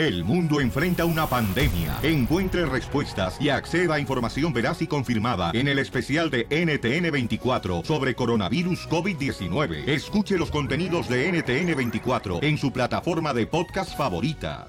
[0.00, 1.98] El mundo enfrenta una pandemia.
[2.02, 8.14] Encuentre respuestas y acceda a información veraz y confirmada en el especial de NTN24 sobre
[8.14, 9.86] coronavirus COVID-19.
[9.86, 14.68] Escuche los contenidos de NTN24 en su plataforma de podcast favorita.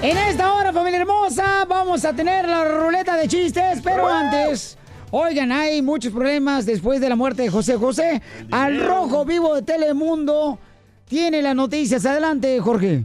[0.00, 4.78] En esta hora, familia hermosa, vamos a tener la ruleta de chistes, pero antes...
[5.10, 8.22] Oigan, hay muchos problemas después de la muerte de José José.
[8.50, 10.58] Al rojo vivo de Telemundo
[11.08, 12.04] tiene las noticias.
[12.06, 13.04] Adelante, Jorge.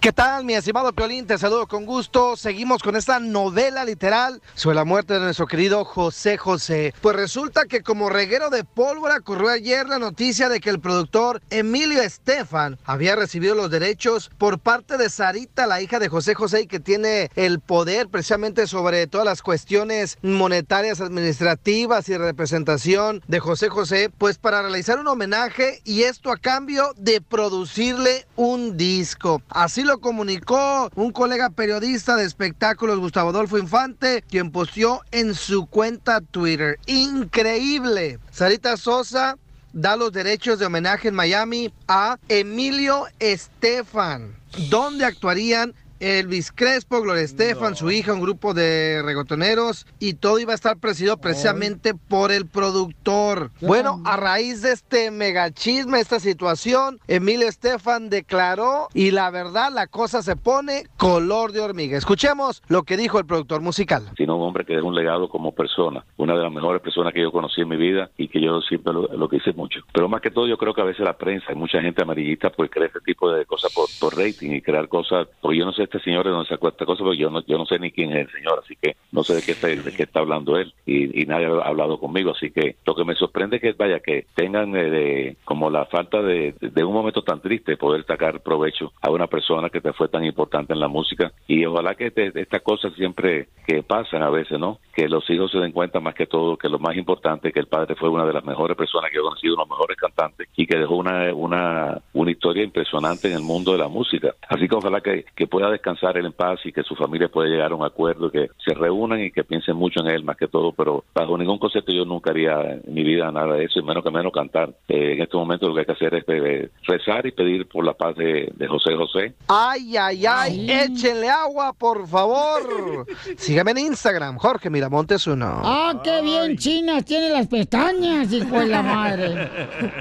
[0.00, 1.26] ¿Qué tal, mi estimado Piolín?
[1.26, 2.36] Te saludo con gusto.
[2.36, 6.94] Seguimos con esta novela literal sobre la muerte de nuestro querido José José.
[7.00, 11.42] Pues resulta que como reguero de pólvora corrió ayer la noticia de que el productor
[11.50, 16.60] Emilio Estefan había recibido los derechos por parte de Sarita, la hija de José José,
[16.62, 23.40] y que tiene el poder precisamente sobre todas las cuestiones monetarias, administrativas y representación de
[23.40, 29.42] José José, pues para realizar un homenaje y esto a cambio de producirle un disco.
[29.48, 35.64] Así lo comunicó un colega periodista de espectáculos, Gustavo Adolfo Infante, quien posteó en su
[35.64, 36.78] cuenta Twitter.
[36.84, 38.18] Increíble.
[38.30, 39.38] Sarita Sosa
[39.72, 44.36] da los derechos de homenaje en Miami a Emilio Estefan,
[44.68, 50.52] donde actuarían Elvis Crespo, Gloria Estefan, su hija, un grupo de regotoneros y todo iba
[50.52, 53.50] a estar presidido precisamente por el productor.
[53.60, 59.86] Bueno, a raíz de este megachisme, esta situación, Emilio Estefan declaró y la verdad la
[59.86, 61.98] cosa se pone color de hormiga.
[61.98, 64.10] Escuchemos lo que dijo el productor musical.
[64.16, 67.22] Sino un hombre que dejó un legado como persona, una de las mejores personas que
[67.22, 69.80] yo conocí en mi vida y que yo siempre lo, lo quise mucho.
[69.92, 72.50] Pero más que todo yo creo que a veces la prensa y mucha gente amarillista
[72.50, 75.72] pues cree este tipo de cosas por, por rating y crear cosas, porque yo no
[75.72, 77.90] sé este señor de dónde sacó esta cosa, porque yo no, yo no sé ni
[77.90, 80.56] quién es el señor, así que no sé de qué está, de qué está hablando
[80.56, 84.00] él y, nadie ha hablado conmigo, así que lo que me sorprende es que vaya
[84.00, 88.40] que tengan eh, de- como la falta de, de un momento tan triste poder sacar
[88.40, 92.10] provecho a una persona que te fue tan importante en la música y ojalá que
[92.10, 94.78] te- estas cosas siempre que pasan a veces, ¿no?
[94.98, 97.68] Que los hijos se den cuenta más que todo que lo más importante que el
[97.68, 100.48] padre fue una de las mejores personas que he conocido, uno de los mejores cantantes
[100.56, 104.34] y que dejó una, una, una historia impresionante en el mundo de la música.
[104.48, 107.48] Así que ojalá que, que pueda descansar él en paz y que su familia pueda
[107.48, 110.48] llegar a un acuerdo, que se reúnan y que piensen mucho en él más que
[110.48, 113.84] todo, pero bajo ningún concepto yo nunca haría en mi vida nada de eso, y
[113.84, 114.70] menos que menos cantar.
[114.88, 117.84] Eh, en este momento lo que hay que hacer es eh, rezar y pedir por
[117.84, 119.34] la paz de, de José José.
[119.46, 123.06] Ay, ay, ay, échenle agua, por favor.
[123.36, 125.60] Sígueme en Instagram, Jorge Miramontes uno.
[125.64, 129.50] ¡Ah, qué bien chinas tiene las pestañas, hijo de la madre!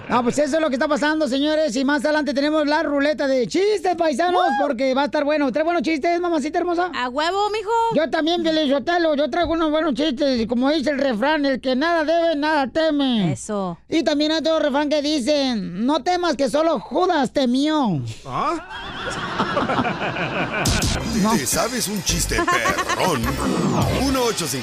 [0.10, 1.76] No, pues eso es lo que está pasando, señores.
[1.76, 5.52] Y más adelante tenemos la ruleta de chistes, paisanos, porque va a estar bueno.
[5.52, 6.92] ¿Trae buenos chistes, mamacita hermosa?
[6.96, 7.70] ¡A huevo, mijo!
[7.94, 9.16] Yo también, Sotelo.
[9.16, 10.40] Yo traigo unos buenos chistes.
[10.40, 13.34] Y como dice el refrán, el que nada debe, nada teme.
[13.34, 13.78] Eso.
[13.90, 18.02] Y también hay otro refrán que dice, no temas que solo Judas temió.
[21.38, 23.22] ¿Te sabes un chiste perrón?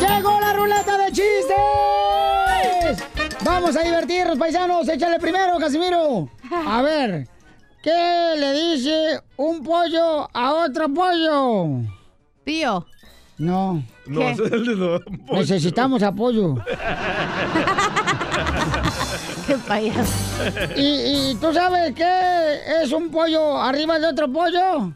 [0.00, 1.58] ¡Llegó la ruleta de chistes!
[3.44, 4.88] Vamos a divertirnos, paisanos.
[4.88, 6.30] Échale primero, Casimiro.
[6.50, 7.28] A ver,
[7.82, 11.82] ¿qué le dice un pollo a otro pollo?
[12.44, 12.86] Pío.
[13.36, 13.84] No.
[14.06, 15.00] No, ese es el de.
[15.32, 16.54] Necesitamos apoyo.
[19.50, 20.12] Qué payaso.
[20.76, 24.92] ¿Y, y tú sabes qué es un pollo arriba de otro pollo?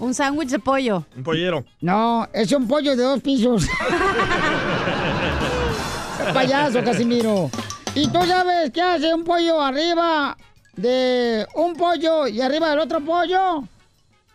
[0.00, 1.04] Un sándwich de pollo.
[1.16, 1.64] Un pollero.
[1.80, 3.68] No, es un pollo de dos pisos.
[6.34, 7.52] Payaso, Casimiro.
[7.94, 10.36] ¿Y tú sabes qué hace un pollo arriba
[10.74, 13.62] de un pollo y arriba del otro pollo?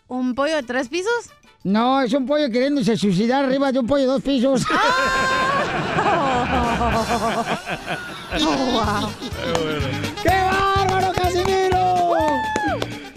[0.07, 1.31] ¿Un pollo de tres pisos?
[1.65, 4.63] No, es un pollo queriéndose suicidar arriba de un pollo de dos pisos.
[10.23, 12.13] ¡Qué bárbaro, Casimiro!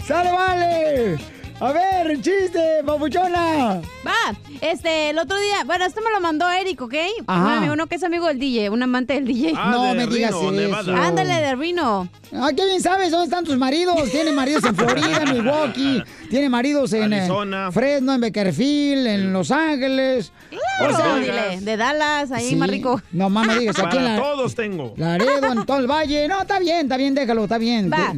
[0.05, 1.17] ¡Sale, vale!
[1.61, 3.81] A ver, chiste, papuchona.
[4.03, 6.95] Va, este, el otro día, bueno, esto me lo mandó Eric, ¿ok?
[7.27, 7.43] Ajá.
[7.45, 9.53] Un amigo, uno que es amigo del DJ, un amante del DJ.
[9.55, 10.51] Ah, No de me digas Reno, eso.
[10.51, 11.05] Nevada.
[11.07, 12.09] Ándale, de Reno.
[12.33, 14.09] Ay, qué bien sabes dónde están tus maridos.
[14.09, 16.03] Tiene maridos en Florida, en Milwaukee.
[16.31, 17.71] Tiene maridos en eh, Arizona.
[17.71, 20.31] Fresno, en Beckerfield, en Los Ángeles.
[20.81, 22.55] O sea, dile, de Dallas, ahí sí.
[22.55, 22.99] más rico.
[23.11, 24.95] No más me digas, aquí Para la, todos tengo.
[24.97, 26.27] Laredo, en todo el valle.
[26.27, 27.91] No, está bien, está bien, déjalo, está bien.
[27.91, 28.15] Va.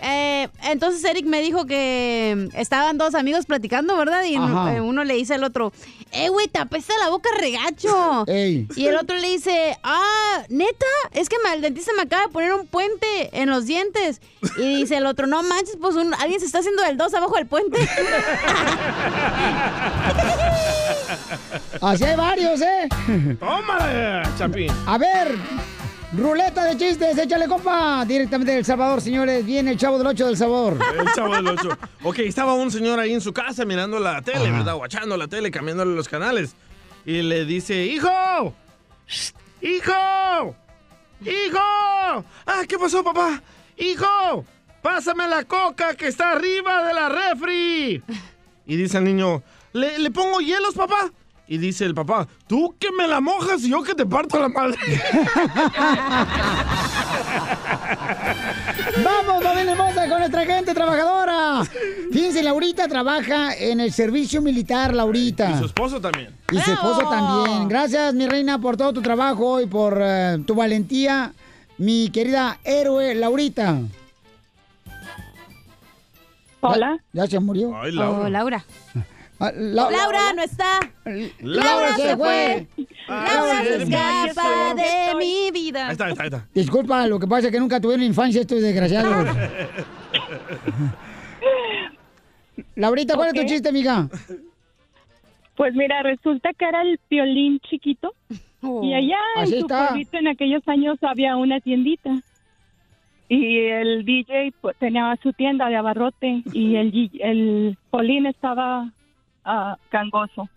[0.00, 4.22] Eh, entonces Eric me dijo que estaban dos amigos platicando, ¿verdad?
[4.24, 4.76] Y Ajá.
[4.76, 5.72] eh, uno le dice al otro,
[6.12, 8.24] eh, güey, te apesta la boca regacho.
[8.28, 8.66] Ey.
[8.76, 12.52] Y el otro le dice, ah, neta, es que el dentista me acaba de poner
[12.52, 14.20] un puente en los dientes.
[14.56, 17.34] Y dice el otro, no manches, pues un- alguien se está haciendo del dos abajo
[17.36, 17.78] del puente.
[21.80, 22.88] Así hay varios, ¿eh?
[23.40, 24.70] Tómala, Chapín.
[24.86, 25.36] A ver,
[26.16, 28.04] ruleta de chistes, échale, compa.
[28.06, 29.44] Directamente del Salvador, señores.
[29.44, 30.78] Viene el chavo del 8 del sabor.
[30.98, 31.78] El chavo del 8.
[32.04, 34.74] Ok, estaba un señor ahí en su casa mirando la tele, ¿verdad?
[34.76, 36.54] Guachando la tele, cambiándole los canales.
[37.04, 38.54] Y le dice, hijo,
[39.06, 39.32] Shh,
[39.62, 40.54] hijo,
[41.22, 41.58] hijo.
[42.46, 43.42] Ah, ¿qué pasó, papá?
[43.78, 44.44] Hijo,
[44.82, 48.02] pásame la coca que está arriba de la refri.
[48.66, 51.10] Y dice el niño, ¿le, ¿le pongo hielos, papá?
[51.50, 54.48] Y dice el papá, tú que me la mojas y yo que te parto la
[54.50, 54.76] madre.
[59.04, 61.64] Vamos, familia hermosa, con nuestra gente trabajadora.
[62.12, 65.52] Fíjense, Laurita trabaja en el servicio militar, Laurita.
[65.52, 66.34] Y su esposo también.
[66.52, 67.68] Y su esposo también.
[67.68, 71.32] Gracias, mi reina, por todo tu trabajo y por eh, tu valentía,
[71.78, 73.80] mi querida héroe Laurita.
[76.60, 76.98] Hola.
[77.12, 77.74] Ya, ya se murió.
[77.80, 78.64] Ay, Oh, Laura.
[79.40, 80.80] Ah, La- Laura no está.
[81.40, 82.66] Laura se fue.
[83.08, 85.86] Laura se escapa de mi vida.
[85.86, 86.48] Ahí está, ahí está, ahí está.
[86.52, 89.28] Disculpa, lo que pasa es que nunca tuvieron infancia estos desgraciados.
[92.74, 93.40] Laurita, ¿cuál es Ok.
[93.40, 94.08] tu chiste, amiga?
[95.56, 98.12] Pues mira, resulta que era el violín chiquito
[98.60, 98.82] Oh.
[98.82, 99.86] y allá en su está.
[99.88, 102.10] pueblito en aquellos años había una tiendita
[103.28, 108.90] y el DJ pues, tenía su tienda de abarrote y el, G- el Polín estaba
[109.48, 110.48] ah, gangoso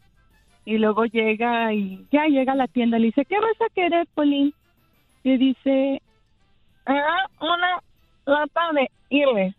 [0.65, 3.73] y luego llega y ya llega a la tienda y le dice, ¿qué vas a
[3.73, 4.53] querer, Polín?
[5.23, 6.01] Y dice,
[6.85, 7.81] "Ah, una
[8.25, 9.55] lata de Irles.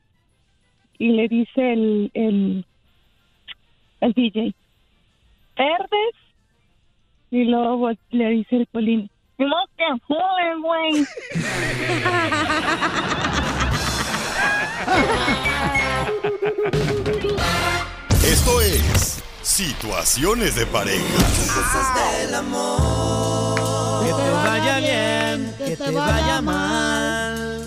[0.99, 2.65] Y le dice el, el,
[4.01, 4.55] el DJ,
[5.57, 6.15] ¿verdes?
[7.31, 11.07] Y luego le dice el Polín, no que joder, güey.
[18.25, 21.03] Esto es Situaciones de pareja.
[24.01, 27.67] Que te vaya bien, que te vaya mal.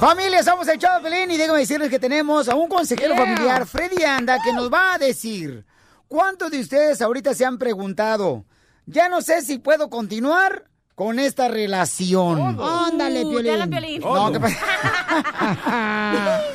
[0.00, 3.24] Familia, somos el Chavo Pelín y déjame decirles que tenemos a un consejero Yeah.
[3.24, 5.64] familiar, Freddy Anda, que nos va a decir
[6.08, 8.44] cuántos de ustedes ahorita se han preguntado,
[8.86, 10.64] ya no sé si puedo continuar
[10.96, 12.60] con esta relación.
[12.60, 13.52] Ándale, Uh, Piolín.
[13.52, 14.00] ya la Piolín.
[14.00, 14.56] No, ¿qué pasa?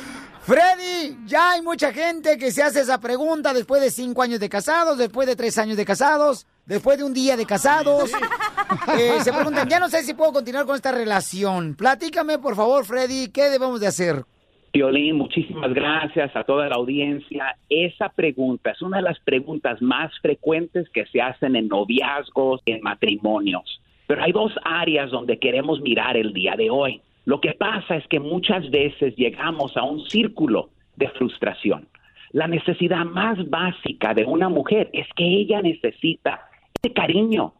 [0.50, 4.48] Freddy, ya hay mucha gente que se hace esa pregunta después de cinco años de
[4.48, 8.10] casados, después de tres años de casados, después de un día de casados.
[8.98, 11.74] Eh, se preguntan, ya no sé si puedo continuar con esta relación.
[11.76, 14.24] Platícame, por favor, Freddy, ¿qué debemos de hacer?
[14.72, 17.56] Violín, muchísimas gracias a toda la audiencia.
[17.68, 22.80] Esa pregunta es una de las preguntas más frecuentes que se hacen en noviazgos, en
[22.80, 23.80] matrimonios.
[24.08, 27.02] Pero hay dos áreas donde queremos mirar el día de hoy.
[27.30, 31.86] Lo que pasa es que muchas veces llegamos a un círculo de frustración.
[32.32, 36.40] La necesidad más básica de una mujer es que ella necesita
[36.82, 37.54] ese cariño,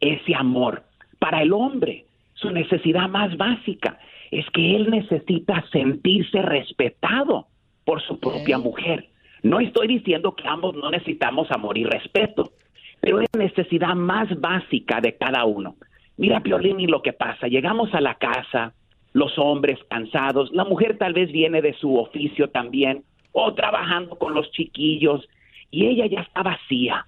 [0.00, 0.82] ese amor.
[1.20, 3.96] Para el hombre, su necesidad más básica
[4.32, 7.46] es que él necesita sentirse respetado
[7.84, 9.08] por su propia mujer.
[9.44, 12.54] No estoy diciendo que ambos no necesitamos amor y respeto,
[13.00, 15.76] pero es necesidad más básica de cada uno.
[16.16, 18.74] Mira, Piolín, y lo que pasa, llegamos a la casa,
[19.12, 24.34] los hombres cansados, la mujer tal vez viene de su oficio también, o trabajando con
[24.34, 25.28] los chiquillos,
[25.70, 27.06] y ella ya está vacía.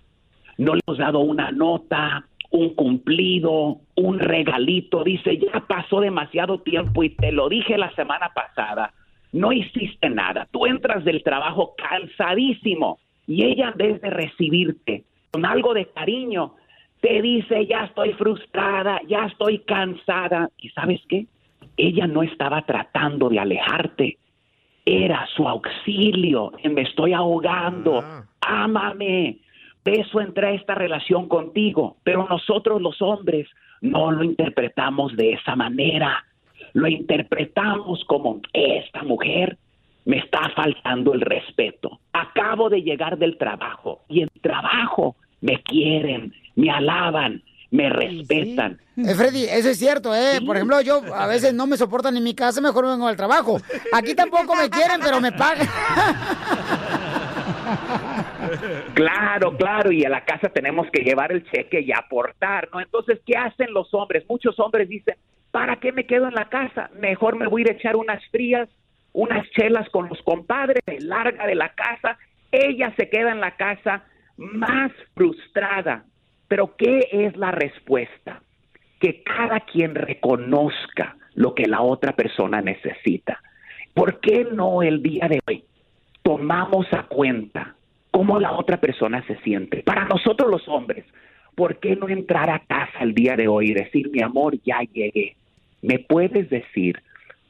[0.56, 5.02] No le hemos dado una nota, un cumplido, un regalito.
[5.02, 8.92] Dice, ya pasó demasiado tiempo y te lo dije la semana pasada.
[9.32, 10.46] No hiciste nada.
[10.50, 16.54] Tú entras del trabajo cansadísimo y ella en vez de recibirte con algo de cariño,
[17.00, 20.48] te dice, ya estoy frustrada, ya estoy cansada.
[20.56, 21.26] ¿Y sabes qué?
[21.76, 24.18] Ella no estaba tratando de alejarte.
[24.84, 26.52] Era su auxilio.
[26.64, 28.04] Me estoy ahogando.
[28.40, 29.38] Ámame.
[29.84, 31.96] De eso entré a esta relación contigo.
[32.04, 33.48] Pero nosotros los hombres
[33.80, 36.24] no lo interpretamos de esa manera.
[36.72, 39.58] Lo interpretamos como esta mujer
[40.04, 42.00] me está faltando el respeto.
[42.12, 47.42] Acabo de llegar del trabajo y en trabajo me quieren, me alaban,
[47.74, 48.78] me respetan.
[48.96, 50.40] Eh, Freddy, eso es cierto, ¿eh?
[50.46, 53.60] Por ejemplo, yo a veces no me soportan en mi casa, mejor vengo al trabajo.
[53.92, 55.66] Aquí tampoco me quieren, pero me pagan.
[58.94, 62.80] Claro, claro, y a la casa tenemos que llevar el cheque y aportar, ¿no?
[62.80, 64.24] Entonces, ¿qué hacen los hombres?
[64.28, 65.16] Muchos hombres dicen,
[65.50, 66.90] ¿para qué me quedo en la casa?
[67.00, 68.68] Mejor me voy a ir a echar unas frías,
[69.12, 72.18] unas chelas con los compadres, me larga de la casa.
[72.52, 74.04] Ella se queda en la casa
[74.36, 76.04] más frustrada.
[76.54, 78.40] Pero ¿qué es la respuesta?
[79.00, 83.42] Que cada quien reconozca lo que la otra persona necesita.
[83.92, 85.64] ¿Por qué no el día de hoy
[86.22, 87.74] tomamos a cuenta
[88.12, 89.82] cómo la otra persona se siente.
[89.82, 91.04] Para nosotros los hombres,
[91.56, 94.78] ¿por qué no entrar a casa el día de hoy y decir, mi amor, ya
[94.92, 95.34] llegué?
[95.82, 97.02] ¿Me puedes decir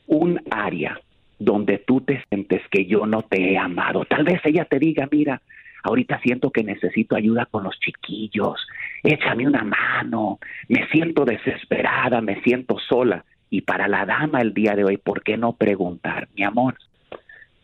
[0.06, 0.98] un área
[1.38, 4.06] donde tú te sientes que yo no te he amado?
[4.06, 5.42] Tal vez ella te diga, mira,
[5.84, 8.66] ahorita siento que necesito ayuda con los chiquillos,
[9.02, 10.38] échame una mano,
[10.68, 13.24] me siento desesperada, me siento sola.
[13.50, 16.76] Y para la dama el día de hoy, ¿por qué no preguntar, mi amor?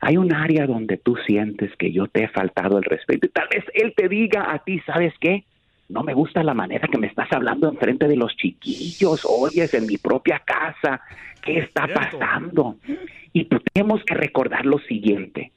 [0.00, 3.48] Hay un área donde tú sientes que yo te he faltado el respeto y tal
[3.52, 5.44] vez él te diga a ti, ¿sabes qué?
[5.88, 9.86] No me gusta la manera que me estás hablando enfrente de los chiquillos, oyes en
[9.86, 11.00] mi propia casa,
[11.42, 12.76] ¿qué está pasando?
[13.32, 15.52] Y tenemos que recordar lo siguiente,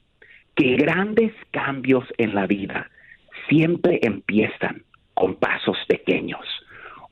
[0.54, 2.90] que grandes cambios en la vida
[3.48, 4.84] siempre empiezan
[5.14, 6.44] con pasos pequeños.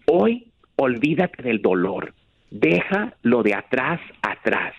[0.07, 2.15] Hoy olvídate del dolor,
[2.51, 4.75] deja lo de atrás atrás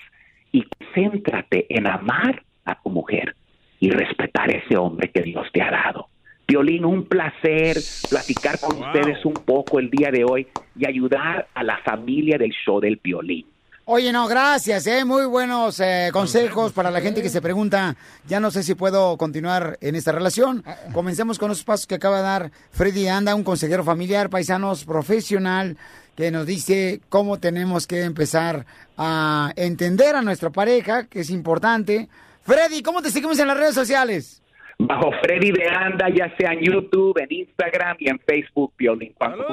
[0.51, 3.35] y céntrate en amar a tu mujer
[3.79, 6.07] y respetar a ese hombre que Dios te ha dado.
[6.47, 7.77] Violín, un placer
[8.09, 12.51] platicar con ustedes un poco el día de hoy y ayudar a la familia del
[12.51, 13.45] show del violín.
[13.85, 15.03] Oye, no, gracias, ¿eh?
[15.03, 19.17] Muy buenos eh, consejos para la gente que se pregunta, ya no sé si puedo
[19.17, 20.63] continuar en esta relación.
[20.93, 25.77] Comencemos con los pasos que acaba de dar Freddy Anda, un consejero familiar, paisanos, profesional,
[26.15, 28.65] que nos dice cómo tenemos que empezar
[28.97, 32.07] a entender a nuestra pareja, que es importante.
[32.43, 34.42] Freddy, ¿cómo te seguimos en las redes sociales?
[34.79, 39.45] Bajo Freddy de Anda, ya sea en YouTube, en Instagram y en Facebook, Violín, cuando.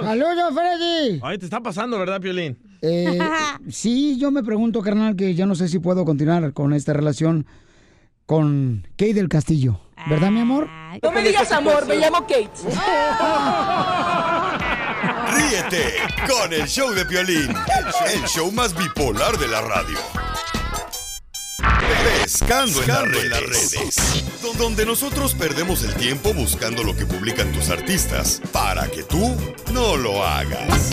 [0.00, 1.20] ¡Saludos, Freddy!
[1.22, 2.58] Ay, te está pasando, ¿verdad, Piolín?
[2.80, 3.18] Eh,
[3.68, 7.46] sí, yo me pregunto, carnal, que yo no sé si puedo continuar con esta relación
[8.26, 9.80] con Kate del Castillo.
[10.08, 10.68] ¿Verdad, mi amor?
[11.02, 12.50] No me digas amor, me llamo Kate.
[15.32, 15.94] Ríete
[16.26, 17.48] con el show de Piolín,
[18.12, 19.98] el show más bipolar de la radio.
[22.22, 24.24] Pescando en las redes,
[24.58, 29.36] donde nosotros perdemos el tiempo buscando lo que publican tus artistas para que tú
[29.72, 30.90] no lo hagas.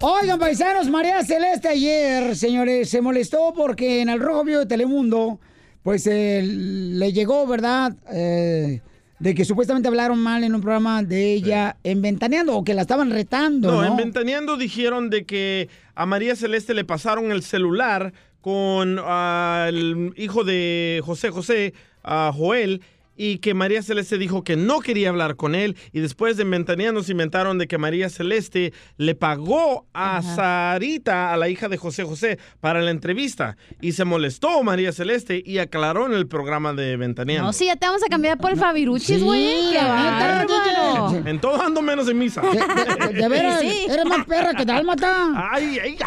[0.00, 5.38] Oigan, paisanos, María Celeste ayer, señores, se molestó porque en el Rojo Vivo de Telemundo,
[5.82, 7.94] pues eh, le llegó, ¿verdad?
[8.10, 8.80] Eh,
[9.20, 12.82] de que supuestamente hablaron mal en un programa de ella en Ventaneando o que la
[12.82, 13.82] estaban retando, ¿no?
[13.82, 18.12] No, en Ventaneando dijeron de que a María Celeste le pasaron el celular
[18.44, 21.72] con ah, el hijo de José José,
[22.02, 22.82] a Joel,
[23.16, 27.02] y que María Celeste dijo que no quería hablar con él, y después de Ventaneando
[27.02, 32.04] se inventaron de que María Celeste le pagó a Sarita, a la hija de José
[32.04, 36.96] José, para la entrevista, y se molestó María Celeste y aclaró en el programa de
[36.96, 37.46] Ventaneando.
[37.46, 39.70] No, sí, ya te vamos a cambiar por el Fabiruchis, Sí, güey.
[39.72, 41.28] ¡Qué la neta, bárbaro!
[41.28, 42.40] En todo ando menos en misa.
[42.42, 43.86] De, de veras, Sí.
[43.88, 45.50] eres más perra que dálmata.
[45.52, 46.06] Ay, ay, ya.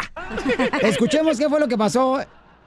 [0.82, 2.20] Escuchemos qué fue lo que pasó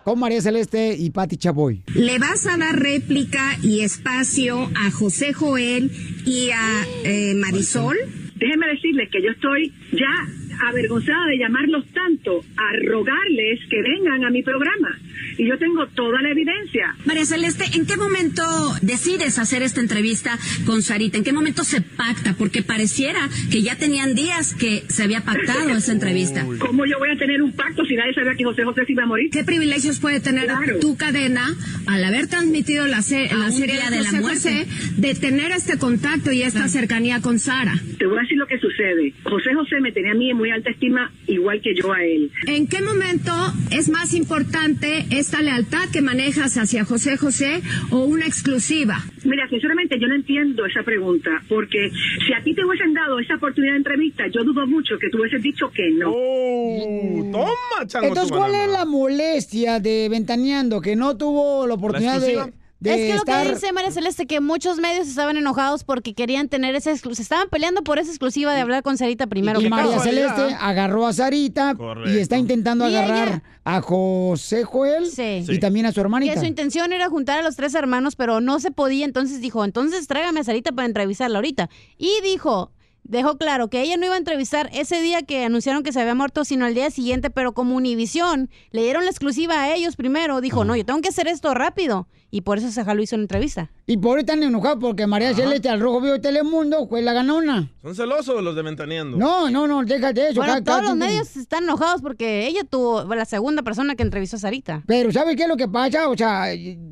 [0.03, 1.83] con María Celeste y Patti Chapoy.
[1.95, 5.91] Le vas a dar réplica y espacio a José Joel
[6.25, 7.97] y a eh, Marisol.
[8.35, 14.29] Déjeme decirles que yo estoy ya avergonzada de llamarlos tanto, a rogarles que vengan a
[14.29, 14.97] mi programa.
[15.41, 16.95] Y yo tengo toda la evidencia.
[17.03, 18.43] María Celeste, ¿en qué momento
[18.83, 21.17] decides hacer esta entrevista con Sarita?
[21.17, 22.35] ¿En qué momento se pacta?
[22.37, 26.45] Porque pareciera que ya tenían días que se había pactado esa entrevista.
[26.59, 29.01] ¿Cómo yo voy a tener un pacto si nadie sabía que José José se iba
[29.01, 29.31] a morir?
[29.31, 30.77] ¿Qué privilegios puede tener Claro.
[30.79, 31.55] tu cadena
[31.87, 34.67] al haber transmitido la, se- A la serie de de la la muerte
[34.97, 37.73] de tener este contacto y esta cercanía con Sara?
[37.97, 39.13] Te voy a decir lo que sucede.
[39.23, 42.29] José José me tenía a mí en muy alta estima, igual que yo a él.
[42.45, 43.33] ¿En qué momento
[43.71, 48.97] es más importante esta lealtad que manejas hacia José José o una exclusiva?
[49.23, 51.89] Mira, sinceramente yo no entiendo esa pregunta, porque
[52.27, 55.19] si a ti te hubiesen dado esa oportunidad de entrevista, yo dudo mucho que tú
[55.19, 56.11] hubieses dicho que no.
[56.13, 58.07] Oh, toma, chango.
[58.07, 62.51] Entonces, ¿cuál es la molestia de Ventaneando que no tuvo la oportunidad de
[62.83, 66.73] es que lo que dice María Celeste, que muchos medios estaban enojados porque querían tener
[66.75, 67.15] esa exclusiva.
[67.17, 69.59] Se estaban peleando por esa exclusiva de hablar con Sarita primero.
[69.59, 69.99] y que María.
[69.99, 71.75] Celeste agarró a Sarita
[72.07, 75.03] y está intentando Y agarrar ella- a José Joel
[75.47, 76.39] y también a su Que hermanita.
[76.39, 79.05] su intención era juntar a los tres hermanos, pero no se podía.
[79.05, 81.69] Entonces dijo, entonces tráigame a Sarita para entrevistarla ahorita.
[81.97, 82.71] Y dijo,
[83.03, 86.15] dejó claro que ella no iba a entrevistar ese día que anunciaron que se había
[86.15, 90.39] muerto, sino al día siguiente, pero como Univisión le dieron la exclusiva a ellos primero,
[90.41, 92.07] dijo, no, yo tengo que hacer esto rápido.
[92.33, 93.71] Y por eso se jaló hizo una entrevista.
[93.85, 97.11] Y por ahí están enojados porque María Celeste al Rojo Vivo de Telemundo fue la
[97.11, 97.69] ganona.
[97.81, 99.17] Son celosos los de Ventaneando.
[99.17, 100.35] No, no, no, déjate eso.
[100.35, 104.03] Bueno, cada- todos cada los medios están enojados porque ella tuvo la segunda persona que
[104.03, 104.81] entrevistó a Sarita.
[104.87, 106.07] Pero ¿sabe qué es lo que pasa?
[106.07, 106.45] O sea,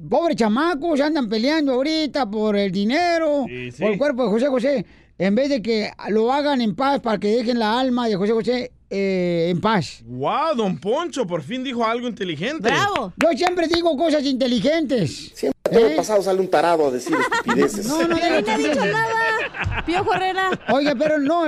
[0.10, 3.82] pobres chamacos andan peleando ahorita por el dinero, Sí, sí.
[3.82, 4.86] por el cuerpo de José José,
[5.20, 8.32] en vez de que lo hagan en paz para que dejen la alma de José
[8.32, 10.02] José eh, en paz.
[10.06, 12.70] Wow, don Poncho, por fin dijo algo inteligente.
[12.70, 13.14] ¡Bravo!
[13.18, 15.32] Yo siempre digo cosas inteligentes.
[15.36, 17.86] Siempre Todo el pasado sale un tarado a decir estupideces.
[17.86, 19.84] No, no, Yo te he dicho nada.
[19.86, 20.50] Piojo Herrera.
[20.70, 21.44] Oiga, pero no,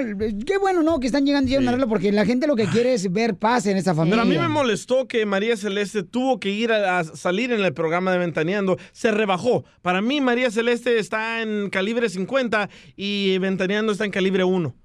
[0.46, 1.00] qué bueno, ¿no?
[1.00, 3.36] Que están llegando ya a un arreglo porque la gente lo que quiere es ver
[3.36, 4.22] paz en esa familia.
[4.22, 7.62] Pero a mí me molestó que María Celeste tuvo que ir a, a salir en
[7.62, 8.78] el programa de Ventaneando.
[8.92, 9.64] Se rebajó.
[9.82, 14.76] Para mí, María Celeste está en calibre 50 y Ventaneando está en calibre 1.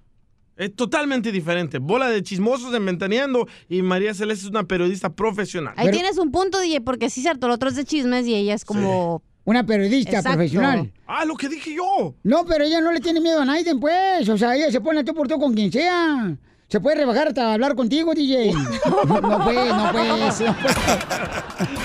[0.57, 1.79] Es totalmente diferente.
[1.79, 5.75] Bola de chismosos en Ventaneando y María Celeste es una periodista profesional.
[5.77, 8.55] Ahí tienes un punto, DJ, porque sí, cierto, el otro es de chismes y ella
[8.55, 9.23] es como...
[9.45, 10.31] Una periodista Exacto.
[10.39, 10.93] profesional.
[11.07, 12.15] Ah, lo que dije yo.
[12.25, 14.29] No, pero ella no le tiene miedo a nadie, pues.
[14.29, 16.37] O sea, ella se pone a tú por tú con quien sea.
[16.69, 18.53] Se puede rebajar hasta hablar contigo, DJ.
[19.07, 20.33] No, no puede, no puede.
[20.33, 20.57] sí, no.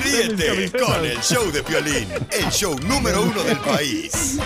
[0.04, 4.40] Ríete con el show de Piolín, el show número uno del país.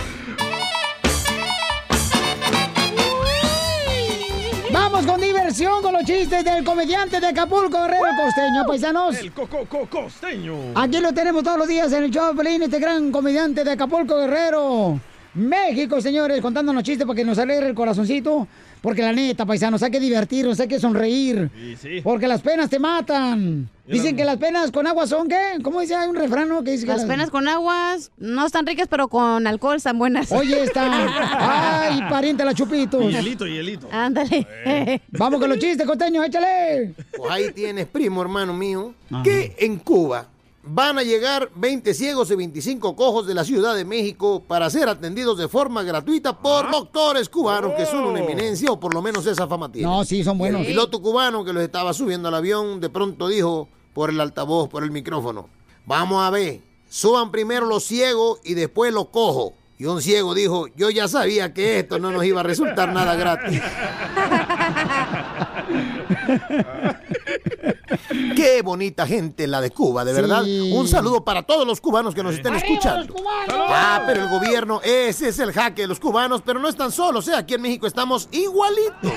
[4.95, 9.17] Vamos con diversión con los chistes del comediante de Acapulco, Guerrero Costeño, paisanos.
[9.17, 10.55] El coco co- costeño.
[10.73, 14.15] Aquí lo tenemos todos los días en el show Pelín, este gran comediante de Acapulco,
[14.15, 14.97] Guerrero.
[15.33, 18.47] México, señores, contándonos chistes para que nos alegre el corazoncito.
[18.85, 21.49] Porque la neta, paisanos, hay que divertirnos, hay que sonreír.
[21.55, 22.01] Sí, sí.
[22.03, 23.67] Porque las penas te matan.
[23.87, 25.57] Dicen que las penas con agua son, ¿qué?
[25.63, 25.95] ¿Cómo dice?
[25.95, 26.63] Hay un refrán, ¿no?
[26.63, 30.31] Que dice que Las penas con aguas no están ricas, pero con alcohol están buenas.
[30.31, 30.85] Oye, está.
[31.89, 33.01] Ay, pariente la chupitos.
[33.05, 33.89] Y hielito, hielito.
[33.91, 35.01] Ándale.
[35.13, 36.93] Vamos con los chistes, costeño, échale.
[37.17, 40.27] Pues ahí tienes, primo hermano mío, que en Cuba
[40.65, 44.89] van a llegar 20 ciegos y 25 cojos de la Ciudad de México para ser
[44.89, 49.25] atendidos de forma gratuita por doctores cubanos que son una eminencia o por lo menos
[49.25, 49.91] esa fama tienen.
[49.91, 50.61] No, sí, son buenos.
[50.61, 54.19] Y el piloto cubano que los estaba subiendo al avión de pronto dijo por el
[54.19, 55.47] altavoz, por el micrófono,
[55.85, 59.53] vamos a ver, suban primero los ciegos y después los cojos.
[59.77, 63.15] Y un ciego dijo, yo ya sabía que esto no nos iba a resultar nada
[63.15, 63.61] gratis.
[68.35, 70.43] Qué bonita gente la de Cuba, de verdad.
[70.43, 73.13] Un saludo para todos los cubanos que nos estén escuchando.
[73.49, 77.27] Ah, pero el gobierno, ese es el jaque de los cubanos, pero no están solos,
[77.27, 77.35] ¿eh?
[77.35, 79.13] Aquí en México estamos igualitos.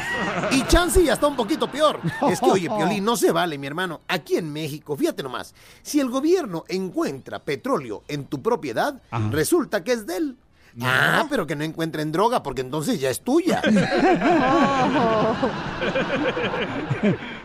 [0.51, 2.01] Y chance y hasta un poquito peor.
[2.31, 4.01] Es que, oye, Piolín, no se vale, mi hermano.
[4.09, 9.93] Aquí en México, fíjate nomás, si el gobierno encuentra petróleo en tu propiedad, resulta que
[9.93, 10.37] es de él.
[10.81, 13.61] Ah, pero que no encuentren droga, porque entonces ya es tuya.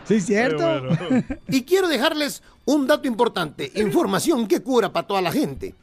[0.04, 0.82] Sí, cierto.
[1.48, 5.74] Y quiero dejarles un dato importante, información que cura para toda la gente.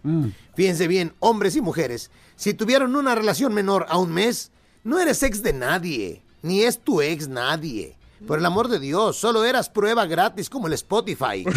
[0.56, 4.52] Fíjense bien, hombres y mujeres, si tuvieron una relación menor a un mes,
[4.84, 7.98] no eres ex de nadie, ni es tu ex nadie.
[8.28, 11.44] Por el amor de Dios, solo eras prueba gratis como el Spotify.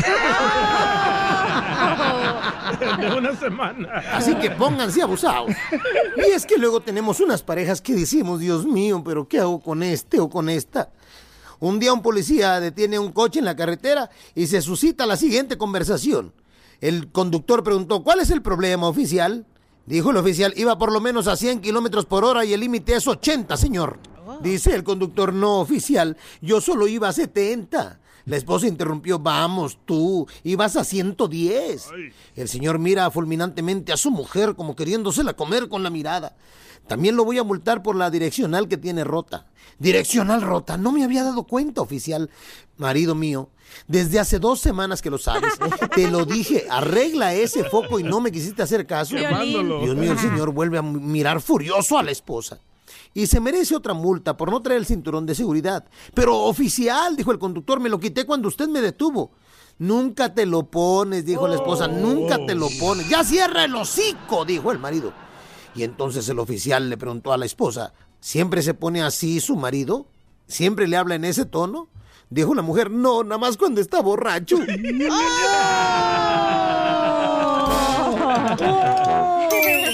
[2.98, 4.02] De una semana.
[4.12, 5.52] Así que pónganse abusados.
[6.16, 9.82] Y es que luego tenemos unas parejas que decimos, Dios mío, pero ¿qué hago con
[9.82, 10.90] este o con esta?
[11.60, 15.58] Un día un policía detiene un coche en la carretera y se suscita la siguiente
[15.58, 16.32] conversación.
[16.80, 19.46] El conductor preguntó, ¿cuál es el problema, oficial?
[19.86, 22.96] Dijo el oficial, iba por lo menos a 100 kilómetros por hora y el límite
[22.96, 23.98] es 80, señor.
[24.42, 28.00] Dice el conductor, no, oficial, yo solo iba a 70.
[28.26, 31.90] La esposa interrumpió, vamos tú, ibas a 110.
[32.36, 36.34] El señor mira fulminantemente a su mujer como queriéndosela comer con la mirada.
[36.86, 39.46] También lo voy a multar por la direccional que tiene rota.
[39.78, 42.30] Direccional rota, no me había dado cuenta, oficial.
[42.76, 43.50] Marido mío,
[43.88, 45.52] desde hace dos semanas que lo sabes.
[45.94, 49.16] Te lo dije, arregla ese foco y no me quisiste hacer caso.
[49.16, 49.80] Llamándolo.
[49.80, 52.60] Dios mío, el señor vuelve a mirar furioso a la esposa.
[53.14, 55.84] Y se merece otra multa por no traer el cinturón de seguridad.
[56.14, 59.30] Pero oficial, dijo el conductor, me lo quité cuando usted me detuvo.
[59.78, 63.08] Nunca te lo pones, dijo la esposa, nunca te lo pones.
[63.08, 65.12] Ya cierra el hocico, dijo el marido.
[65.76, 70.06] Y entonces el oficial le preguntó a la esposa, ¿siempre se pone así su marido?
[70.46, 71.88] ¿Siempre le habla en ese tono?
[72.30, 74.58] Dijo la mujer, no, nada más cuando está borracho.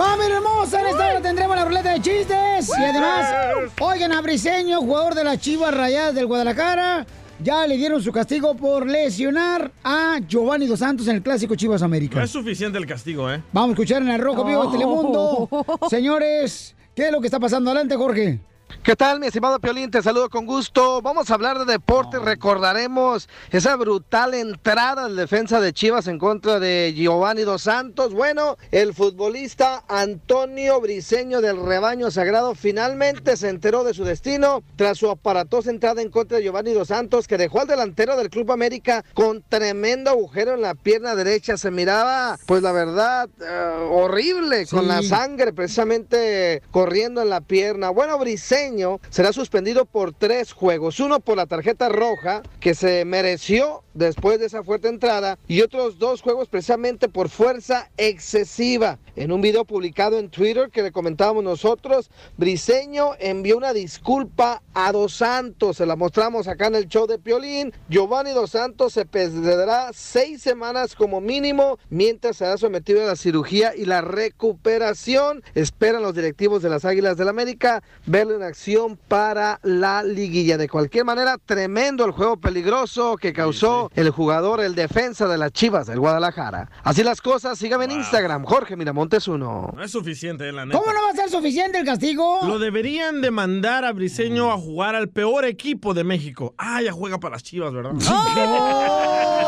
[0.00, 0.80] ¡Familia hermosa!
[0.80, 2.70] En esta hora tendremos la ruleta de chistes.
[2.70, 3.34] Y además,
[3.80, 7.04] oigan, a Briseño, jugador de las Chivas Rayadas del Guadalajara,
[7.38, 11.82] ya le dieron su castigo por lesionar a Giovanni Dos Santos en el clásico Chivas
[11.82, 12.22] No América.
[12.22, 13.42] es suficiente el castigo, ¿eh?
[13.52, 14.72] Vamos a escuchar en el Rojo Vivo de.
[14.72, 15.48] Telemundo.
[15.90, 17.70] Señores, ¿qué es lo que está pasando?
[17.70, 18.40] Adelante, Jorge.
[18.82, 19.90] ¿Qué tal, mi estimado Piolín?
[19.90, 21.02] Te saludo con gusto.
[21.02, 22.18] Vamos a hablar de deporte.
[22.18, 28.14] Recordaremos esa brutal entrada en defensa de Chivas en contra de Giovanni Dos Santos.
[28.14, 34.96] Bueno, el futbolista Antonio Briseño del Rebaño Sagrado finalmente se enteró de su destino tras
[34.96, 38.50] su aparatosa entrada en contra de Giovanni Dos Santos, que dejó al delantero del Club
[38.50, 41.58] América con tremendo agujero en la pierna derecha.
[41.58, 47.90] Se miraba, pues la verdad, eh, horrible, con la sangre precisamente corriendo en la pierna.
[47.90, 48.69] Bueno, Briseño
[49.10, 51.00] será suspendido por tres juegos.
[51.00, 55.98] Uno por la tarjeta roja que se mereció después de esa fuerte entrada y otros
[55.98, 58.98] dos juegos precisamente por fuerza excesiva.
[59.16, 64.92] En un video publicado en Twitter que le comentábamos nosotros, Briseño envió una disculpa a
[64.92, 65.76] Dos Santos.
[65.76, 67.72] Se la mostramos acá en el show de Piolín.
[67.88, 73.74] Giovanni Dos Santos se perderá seis semanas como mínimo mientras será sometido a la cirugía
[73.74, 75.42] y la recuperación.
[75.54, 80.56] Esperan los directivos de las Águilas del América verlo en acción para la liguilla.
[80.56, 85.52] De cualquier manera, tremendo el juego peligroso que causó el jugador, el defensa de las
[85.52, 86.70] Chivas del Guadalajara.
[86.82, 89.72] Así las cosas, sígame en Instagram, Jorge Miramontes uno.
[89.74, 90.78] No es suficiente, la neta.
[90.78, 92.40] ¿Cómo no va a ser suficiente el castigo?
[92.46, 96.54] Lo deberían de mandar a Briseño a jugar al peor equipo de México.
[96.58, 97.92] Ah, ya juega para las Chivas, ¿verdad?
[98.10, 99.39] ¡Oh!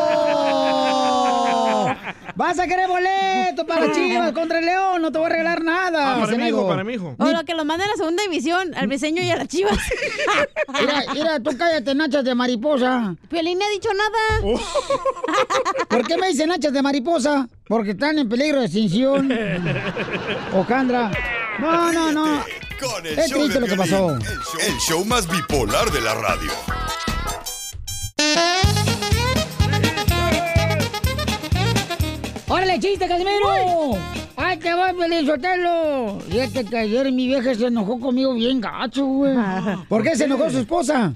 [2.34, 6.16] Vas a querer boleto para Chivas contra el León, no te voy a regalar nada.
[6.16, 7.14] Ah, para mi hijo, para mi hijo.
[7.18, 9.78] O lo que lo manden a segunda división, al Briseño y a las chivas.
[10.80, 13.14] Mira, mira, tú cállate, nachas de mariposa.
[13.28, 14.58] Piolín no ha dicho nada.
[15.88, 17.48] ¿Por qué me dicen nachas de mariposa?
[17.66, 19.30] Porque están en peligro de extinción.
[20.54, 21.10] Ojandra.
[21.58, 22.44] No, no, no.
[22.80, 24.14] Con el Es show triste de lo que pasó.
[24.14, 26.50] El show, el show más bipolar de la radio.
[32.52, 33.96] ¡Órale, chiste, Casimiro!
[34.36, 36.20] ¡Ay, te va, Pelín Sotelo!
[36.28, 39.34] Fíjate que ayer mi vieja se enojó conmigo bien gacho, güey.
[39.88, 41.14] ¿Por qué se enojó su esposa?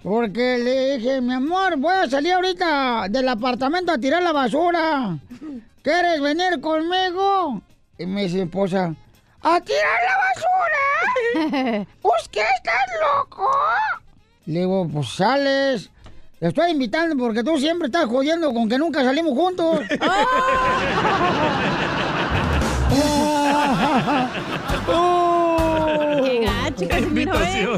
[0.00, 5.18] Porque le dije, mi amor, voy a salir ahorita del apartamento a tirar la basura.
[5.82, 7.60] ¿Quieres venir conmigo?
[7.98, 8.94] Y me dice esposa,
[9.42, 11.86] ¿a tirar la basura?
[12.00, 13.50] ¿Pues qué, estás loco?
[14.46, 15.90] Le digo, pues sales.
[16.40, 19.80] Te estoy invitando porque tú siempre estás jodiendo con que nunca salimos juntos.
[26.24, 27.68] Qué gacho, Casimiro, ¿eh?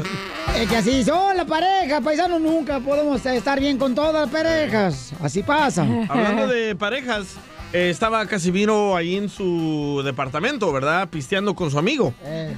[0.55, 2.39] Es que así son las parejas, paisanos.
[2.39, 5.11] Nunca podemos estar bien con todas las parejas.
[5.21, 5.85] Así pasa.
[6.07, 7.35] Hablando de parejas,
[7.73, 11.09] eh, estaba Casimiro ahí en su departamento, ¿verdad?
[11.09, 12.13] Pisteando con su amigo.
[12.23, 12.55] Eh.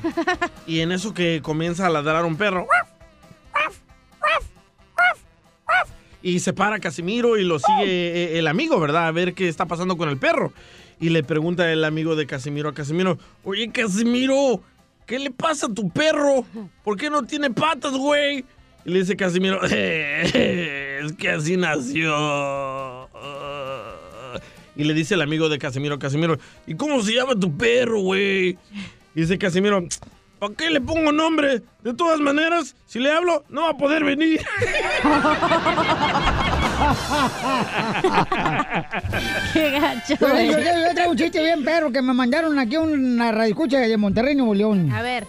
[0.68, 2.68] Y en eso que comienza a ladrar un perro.
[6.25, 9.05] Y se para Casimiro y lo sigue eh, el amigo, ¿verdad?
[9.05, 10.51] A ver qué está pasando con el perro.
[10.99, 14.59] Y le pregunta el amigo de Casimiro a Casimiro, oye Casimiro,
[15.05, 16.43] ¿qué le pasa a tu perro?
[16.83, 18.43] ¿Por qué no tiene patas, güey?
[18.85, 23.07] Y le dice Casimiro, es que así nació.
[24.75, 28.57] Y le dice el amigo de Casimiro, Casimiro, ¿y cómo se llama tu perro, güey?
[29.13, 29.88] Y dice Casimiro,
[30.45, 31.62] ¿para qué le pongo nombre?
[31.84, 34.39] De todas maneras, si le hablo, no va a poder venir.
[39.53, 42.81] Qué gacho, yo, yo- yo traigo un chiste bien perro que me mandaron aquí a
[42.81, 44.91] una radioescucha de Monterrey, Nuevo León.
[44.91, 45.25] A ver.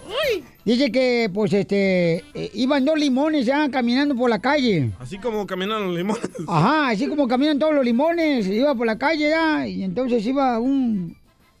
[0.65, 4.91] Dice que, pues, este, eh, iban dos limones ya caminando por la calle.
[4.99, 6.29] Así como caminan los limones.
[6.47, 8.47] Ajá, así como caminan todos los limones.
[8.47, 11.15] Iba por la calle ya, y entonces iba un,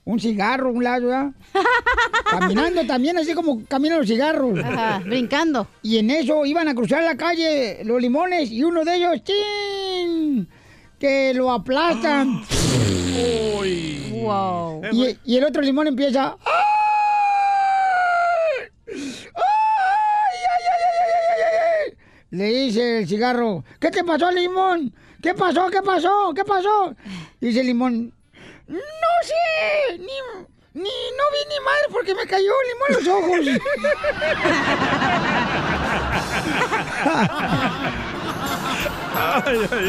[0.07, 1.33] un cigarro a un lado ya.
[2.31, 4.57] Caminando también, así como caminan los cigarros.
[4.57, 5.67] Ajá, brincando.
[5.81, 10.47] Y en eso iban a cruzar la calle los limones y uno de ellos, ¡chin!
[10.97, 12.41] Que lo aplastan.
[14.21, 14.81] Wow.
[14.93, 16.37] Y, y el otro limón empieza.
[16.45, 16.53] ¡Ay!
[18.87, 21.97] ¡Ay, ay, ay, ay, ay, ay, ay!
[22.29, 24.93] Le dice el cigarro, ¿qué te pasó, limón?
[25.21, 25.69] ¿Qué pasó?
[25.69, 26.33] ¿Qué pasó?
[26.33, 26.95] ¿Qué pasó?
[27.41, 28.13] Dice el limón,
[28.67, 30.05] no sé, ni,
[30.73, 33.39] ni, no vi ni madre porque me cayó limón en los ojos.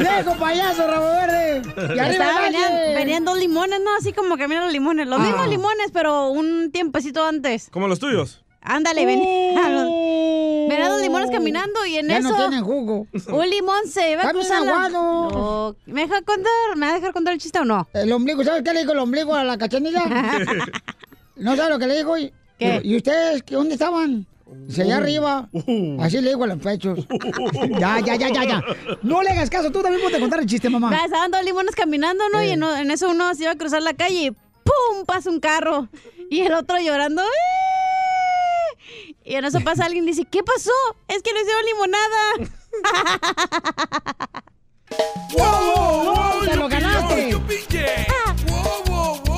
[0.01, 1.63] ¡Viejo payaso, rabo verde!
[1.95, 3.95] ¡Y arriba el venían, venían dos limones, ¿no?
[3.99, 5.07] Así como caminan los limones.
[5.07, 5.23] Los Ah.
[5.23, 7.69] mismos limones, pero un tiempecito antes.
[7.71, 8.45] Como los tuyos.
[8.69, 9.85] Ándale, venían los,
[10.69, 12.09] venían los limones caminando y en Uh.
[12.11, 12.29] Ya eso...
[12.31, 13.07] no tienen jugo.
[13.29, 14.89] Un limón se iba a cruzar la-.
[14.91, 15.75] No.
[15.87, 16.53] ¿Me deja contar?
[16.77, 17.89] ¿Me va a dejar contar el chiste o no?
[17.95, 20.05] El ombligo, ¿sabes qué le dijo el ombligo a la cachanilla?
[21.37, 22.19] ¿No sabe lo que le dijo?
[22.19, 22.81] ¿Y, ¿Qué?
[22.85, 24.27] ¿y ustedes qué, dónde estaban?
[24.67, 25.49] Dice, allá arriba.
[26.01, 26.99] Así le digo a los pechos.
[27.79, 28.65] ya, ya, ya, ya, ya.
[29.03, 30.95] No le hagas caso, tú también puedes contar el chiste, mamá.
[31.05, 32.43] Estaban dos limones caminando, ¿no?
[32.43, 35.05] Y en, en eso uno se iba a cruzar la calle y ¡pum!
[35.07, 35.89] pasa un carro.
[36.31, 37.23] Y el otro llorando.
[37.23, 37.88] "¡Eh!".
[39.29, 40.71] Y en eso pasa alguien y dice, ¿qué pasó?
[41.07, 42.51] Es que no hicieron limonada.
[45.37, 46.47] ¡Wow!
[46.47, 47.37] ¡Te lo ganaste!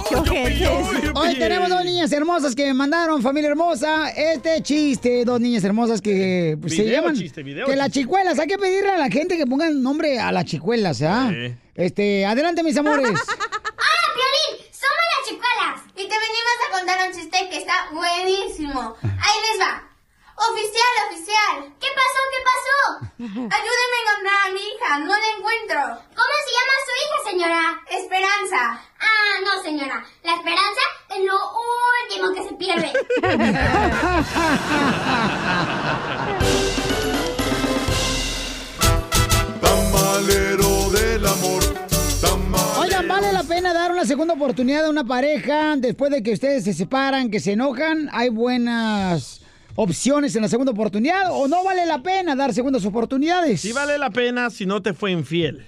[0.08, 0.68] ¡Qué ojetes!
[1.12, 5.24] Hoy tenemos dos niñas hermosas que me mandaron, familia hermosa, este chiste.
[5.24, 7.16] Dos niñas hermosas que pues, se llaman.
[7.16, 8.38] chiste, video que las chicuelas.
[8.38, 11.32] Hay que pedirle a la gente que pongan nombre a las chicuelas, ¿ah?
[11.32, 11.52] Sí.
[11.74, 13.10] Este, adelante, mis amores.
[13.28, 14.70] ¡Ah, Piolín!
[14.70, 18.96] Somos las chicuelas y te venimos a contar un chiste que está buenísimo.
[19.02, 19.82] Ahí les va.
[20.34, 21.74] Oficial, oficial.
[21.78, 22.20] ¿Qué pasó?
[22.32, 22.78] ¿Qué pasó?
[23.18, 24.98] Ayúdeme a encontrar a mi hija.
[25.00, 25.80] No la encuentro.
[26.16, 27.60] ¿Cómo se llama su hija, señora?
[27.90, 28.60] Esperanza.
[28.98, 30.02] Ah, no, señora.
[30.22, 31.38] La esperanza es lo
[32.08, 32.90] último que se pierde.
[43.70, 46.72] ¿vale la pena dar una segunda oportunidad a una pareja después de que ustedes se
[46.72, 48.08] separan, que se enojan?
[48.12, 49.42] ¿Hay buenas
[49.76, 53.60] opciones en la segunda oportunidad o no vale la pena dar segundas oportunidades?
[53.60, 55.66] Sí vale la pena si no te fue infiel.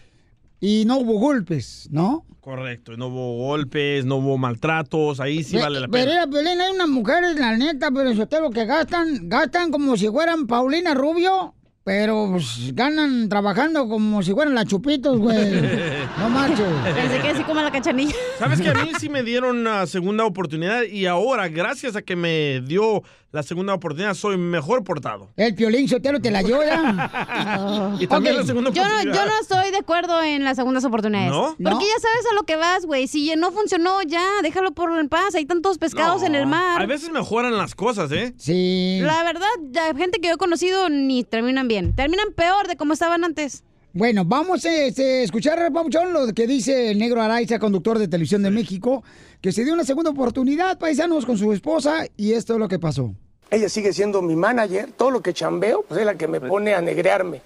[0.61, 2.25] Y no hubo golpes, ¿no?
[2.41, 6.27] Correcto, no hubo golpes, no hubo maltratos, ahí sí vale la Pero pena.
[6.27, 10.49] Piolín, hay unas mujeres, la neta, pero eso lo que gastan, gastan como si fueran
[10.49, 15.38] Paulina Rubio, pero pues, ganan trabajando como si fueran las chupitos, güey.
[16.18, 16.66] No marches.
[16.95, 18.14] Pensé que así como la cachanilla.
[18.38, 22.14] ¿Sabes que a mí sí me dieron una segunda oportunidad y ahora, gracias a que
[22.14, 25.33] me dio la segunda oportunidad, soy mejor portado?
[25.37, 27.97] El Piolín Sotelo te la llora.
[27.99, 29.14] Y también la segunda yo no, oportunidad.
[29.25, 31.31] yo no estoy de acuerdo en las segundas oportunidades.
[31.31, 31.55] ¿No?
[31.57, 31.81] Porque ¿No?
[31.81, 33.07] ya sabes a lo que vas, güey.
[33.09, 35.35] Si ya no funcionó, ya, déjalo por en paz.
[35.35, 36.81] Hay tantos pescados en el mar.
[36.81, 38.35] A veces mejoran las cosas, ¿eh?
[38.37, 39.01] Sí.
[39.03, 41.72] La verdad, la gente que yo he conocido ni terminan bien.
[41.73, 43.65] Terminan peor de como estaban antes.
[43.95, 48.43] Bueno, vamos a este, escuchar, Pabuchón, lo que dice el negro Araiza, conductor de Televisión
[48.43, 49.03] de México,
[49.41, 52.79] que se dio una segunda oportunidad, paisanos, con su esposa, y esto es lo que
[52.79, 53.15] pasó.
[53.51, 56.75] Ella sigue siendo mi manager, todo lo que chambeo, pues es la que me pone
[56.75, 57.41] a negrearme,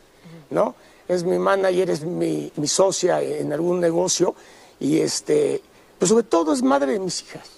[0.51, 0.75] ¿no?
[1.09, 4.35] Es mi manager, es mi, mi socia en algún negocio
[4.81, 5.63] y este,
[5.99, 7.49] pues sobre todo es madre de mis hijas,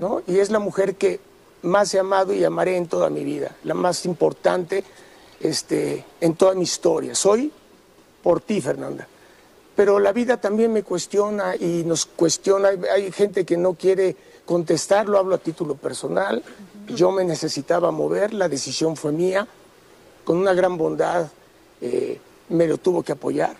[0.00, 0.22] ¿no?
[0.26, 1.20] Y es la mujer que
[1.62, 4.84] más he amado y amaré en toda mi vida, la más importante
[5.40, 7.14] este, en toda mi historia.
[7.14, 7.52] Soy
[8.22, 9.06] por ti, Fernanda.
[9.76, 12.68] Pero la vida también me cuestiona y nos cuestiona.
[12.68, 16.42] Hay, hay gente que no quiere contestar, lo hablo a título personal.
[16.88, 19.46] Yo me necesitaba mover, la decisión fue mía.
[20.24, 21.28] Con una gran bondad
[21.80, 23.56] eh, me lo tuvo que apoyar.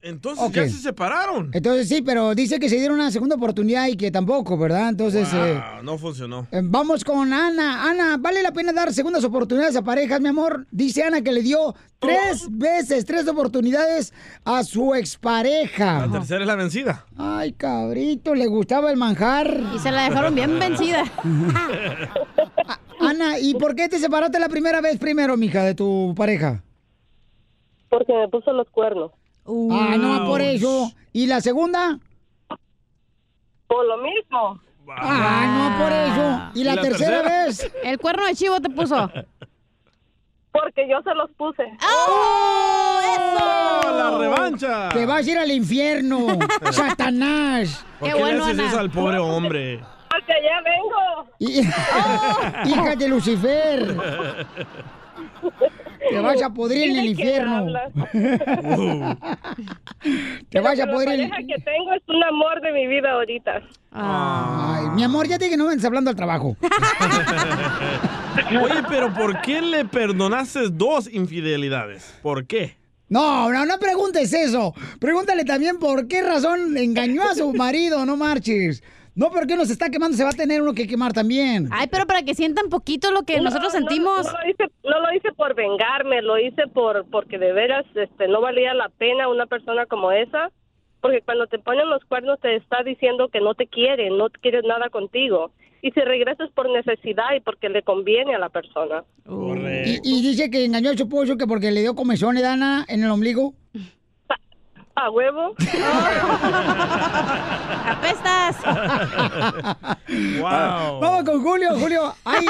[0.00, 0.54] Entonces Ok.
[0.54, 1.50] ya se separaron.
[1.52, 4.90] Entonces sí, pero dice que se dieron una segunda oportunidad y que tampoco, ¿verdad?
[4.90, 6.46] Entonces, eh, Wow, no funcionó.
[6.52, 7.90] eh, vamos con Ana.
[7.90, 10.66] Ana, ¿vale la pena dar segundas oportunidades a parejas, mi amor?
[10.70, 16.06] Dice Ana que le dio tres veces, tres oportunidades a su expareja.
[16.06, 17.04] La tercera es la vencida.
[17.16, 19.52] Ay, cabrito, le gustaba el manjar.
[19.74, 21.02] Y se la dejaron bien vencida.
[23.00, 26.62] Ana, ¿y por qué te separaste la primera vez primero, mija, de tu pareja?
[27.88, 29.12] Porque me puso los cuernos.
[29.72, 30.92] Ah, no, por eso.
[31.12, 31.98] ¿Y la segunda?
[33.66, 34.60] Por lo mismo.
[34.90, 36.50] Ah, no, por eso.
[36.54, 37.70] ¿Y la, tercera, vez?
[37.82, 39.10] El cuerno de chivo te puso.
[40.52, 41.62] Porque yo se los puse.
[41.82, 43.00] ¡Oh!
[43.02, 43.92] ¡Eso!
[43.96, 44.88] ¡La revancha!
[44.88, 46.26] Te vas a ir al infierno,
[46.72, 47.84] Satanás.
[48.00, 49.80] ¿Por qué, le haces eso al pobre hombre?
[50.10, 51.28] Porque ya vengo.
[51.38, 51.60] Y-
[52.70, 53.96] Hija de Lucifer,
[56.10, 57.66] te vas a podrir en el infierno.
[60.48, 63.62] Te vas a podrir La pareja que tengo es un amor de mi vida ahorita.
[63.92, 66.56] Ay, mi amor, ya te dije que no me estés hablando al trabajo.
[68.62, 72.18] Oye, pero ¿por qué le perdonaste dos infidelidades?
[72.22, 72.76] ¿Por qué?
[73.08, 74.74] No, no, no preguntes eso.
[75.00, 78.82] Pregúntale también por qué razón engañó a su marido, no marches.
[79.18, 81.68] No, porque nos está quemando, se va a tener uno que quemar también.
[81.72, 84.24] Ay, pero para que sientan poquito lo que No, nosotros no, sentimos.
[84.24, 88.28] No, lo hice, no lo hice por vengarme, lo hice por porque de veras este,
[88.28, 90.52] no valía la pena una persona como esa.
[91.00, 94.62] Porque cuando te ponen los cuernos te está diciendo que no te quiere, no quiere
[94.62, 95.50] nada contigo.
[95.82, 99.02] Y si regresas por necesidad y porque le conviene a la persona.
[99.84, 102.86] Y, y dice que engañó a su esposo que porque le dio comezón, ¿eh, Dana,
[102.88, 103.54] en el ombligo.
[105.00, 105.54] ¿A huevo?
[107.86, 108.56] ¡Apestas!
[110.40, 110.98] Wow.
[111.00, 112.12] Vamos con Julio, Julio.
[112.24, 112.46] Ay,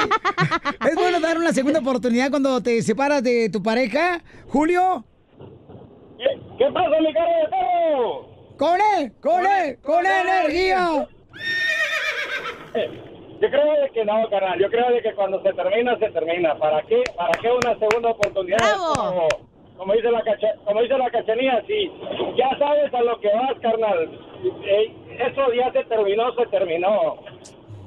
[0.89, 4.21] es bueno dar una segunda oportunidad cuando te separas de tu pareja.
[4.47, 5.03] Julio.
[6.57, 8.27] ¿Qué pasa, mi cara de perro?
[8.57, 9.13] ¡Con él!
[9.21, 9.77] ¡Con él!
[9.83, 11.07] ¡Con energía!
[13.41, 14.59] Yo creo de que no, carnal.
[14.59, 16.57] Yo creo de que cuando se termina, se termina.
[16.57, 17.03] ¿Para qué?
[17.15, 18.57] ¿Para qué una segunda oportunidad?
[18.57, 18.95] ¡Bravo!
[18.95, 19.27] Como,
[19.79, 21.89] como dice la cacha, como dice la cachanía, sí.
[22.35, 24.09] Ya sabes a lo que vas, carnal.
[24.65, 27.15] Eh, eso ya se terminó, se terminó.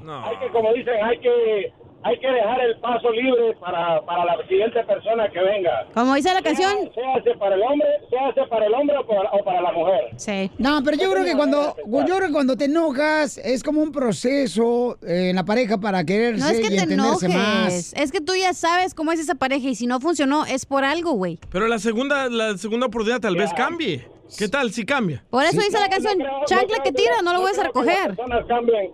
[0.01, 0.25] No.
[0.25, 1.71] Hay que, como dicen, hay que
[2.05, 5.87] hay que dejar el paso libre para, para la siguiente persona que venga.
[5.95, 6.91] Como dice la canción.
[6.95, 10.11] Sea, sea para el hombre, sea para el hombre o para, o para la mujer.
[10.17, 10.51] Sí.
[10.59, 13.93] No, pero yo creo que cuando yo creo que cuando te enojas es como un
[13.93, 17.37] proceso eh, en la pareja para quererse No es que y te entenderse enojes.
[17.37, 17.93] más.
[17.95, 20.85] Es que tú ya sabes cómo es esa pareja y si no funcionó es por
[20.85, 21.39] algo, güey.
[21.51, 24.07] Pero la segunda, la segunda oportunidad tal vez cambie.
[24.39, 25.23] ¿Qué tal si cambia?
[25.29, 27.59] Por eso dice la canción, no creo- no chancla que tira, no lo no vuelves
[27.59, 28.17] a que las recoger.
[28.17, 28.91] personas cambien.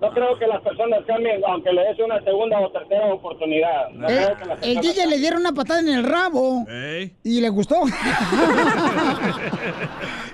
[0.00, 3.90] No creo que las personas cambien aunque le des una segunda o tercera oportunidad.
[3.90, 6.64] No creo que las El personas DJ le dieron una patada en el rabo
[7.22, 7.82] y le gustó.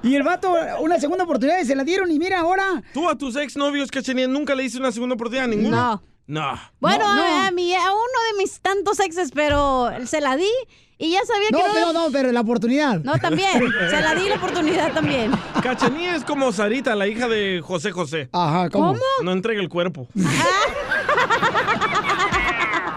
[0.02, 2.82] y el vato, una segunda oportunidad y se la dieron y mira ahora.
[2.94, 5.76] Tú a tus exnovios, Cachanía, nunca le hiciste una segunda oportunidad a ninguno.
[5.76, 6.02] No.
[6.26, 6.58] No.
[6.80, 7.46] Bueno, No, no.
[7.46, 10.50] A, mí, a uno de mis tantos exes, pero se la di
[10.98, 13.00] y ya sabía No, que pero no, pero la oportunidad.
[13.00, 13.60] No, también.
[13.90, 15.30] Se la di la oportunidad también.
[15.62, 18.30] Cachanía es como Sarita, la hija de José José.
[18.32, 18.92] Ajá, ¿cómo?
[18.94, 19.00] ¿Cómo?
[19.22, 20.08] No entrega el cuerpo.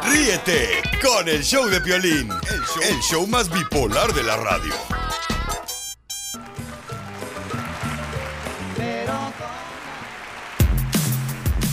[0.03, 4.73] Ríete con el show de Piolín, el show, el show más bipolar de la radio.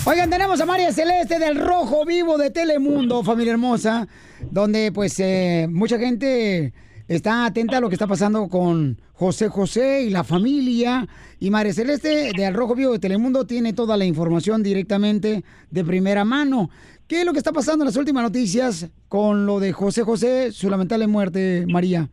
[0.08, 4.06] Oigan, tenemos a María Celeste del Rojo Vivo de Telemundo, familia hermosa,
[4.52, 6.72] donde pues eh, mucha gente
[7.08, 11.08] está atenta a lo que está pasando con José José y la familia.
[11.40, 15.42] Y María Celeste del Rojo Vivo de Telemundo tiene toda la información directamente
[15.72, 16.70] de primera mano.
[17.08, 20.52] ¿Qué es lo que está pasando en las últimas noticias con lo de José José,
[20.52, 22.08] su lamentable muerte, María?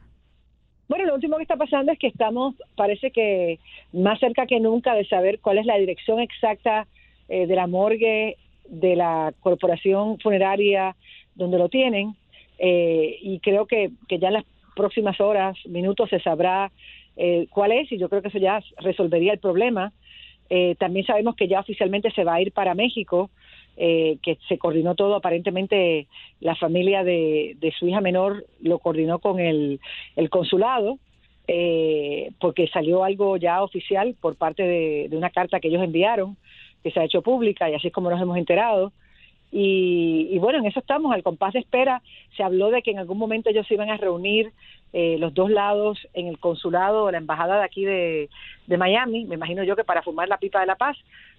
[0.90, 3.60] Bueno, lo último que está pasando es que estamos, parece que
[3.94, 6.88] más cerca que nunca de saber cuál es la dirección exacta
[7.30, 10.96] eh, de la morgue de la corporación funeraria
[11.36, 12.16] donde lo tienen.
[12.60, 16.72] Eh, y creo que, que ya en las próximas horas, minutos, se sabrá
[17.18, 19.92] eh, cuál es y yo creo que eso ya resolvería el problema.
[20.50, 23.30] Eh, también sabemos que ya oficialmente se va a ir para México,
[23.76, 26.08] eh, que se coordinó todo, aparentemente
[26.40, 29.80] la familia de, de su hija menor lo coordinó con el,
[30.16, 31.00] el consulado,
[31.48, 36.38] eh, porque salió algo ya oficial por parte de, de una carta que ellos enviaron,
[36.84, 38.92] que se ha hecho pública y así es como nos hemos enterado.
[39.52, 42.02] Y, y bueno, en eso estamos, al compás de espera.
[42.36, 44.52] Se habló de que en algún momento ellos se iban a reunir
[44.94, 48.30] eh, los dos lados en el consulado o la embajada de aquí de,
[48.68, 50.96] de Miami, me imagino yo que para fumar la pipa de la paz,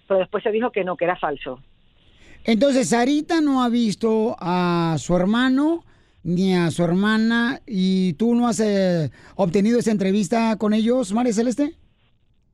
[0.09, 1.61] pero después se dijo que no, que era falso.
[2.43, 5.85] Entonces, Sarita no ha visto a su hermano
[6.23, 11.31] ni a su hermana y tú no has eh, obtenido esa entrevista con ellos, María
[11.31, 11.75] Celeste.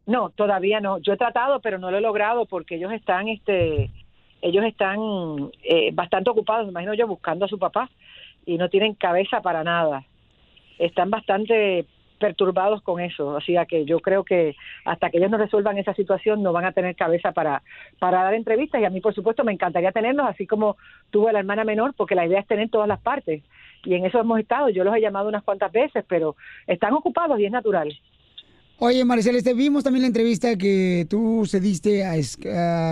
[0.05, 0.97] No, todavía no.
[0.99, 3.91] Yo he tratado, pero no lo he logrado porque ellos están, este,
[4.41, 4.99] ellos están
[5.63, 7.89] eh, bastante ocupados, me imagino yo, buscando a su papá
[8.45, 10.03] y no tienen cabeza para nada.
[10.79, 11.85] Están bastante
[12.17, 16.43] perturbados con eso, así que yo creo que hasta que ellos no resuelvan esa situación
[16.43, 17.63] no van a tener cabeza para
[17.97, 20.77] para dar entrevistas y a mí por supuesto me encantaría tenerlos así como
[21.09, 23.41] tuve a la hermana menor porque la idea es tener todas las partes
[23.83, 26.35] y en eso hemos estado, yo los he llamado unas cuantas veces, pero
[26.67, 27.91] están ocupados y es natural.
[28.83, 32.13] Oye, María Celeste, vimos también la entrevista que tú cediste a,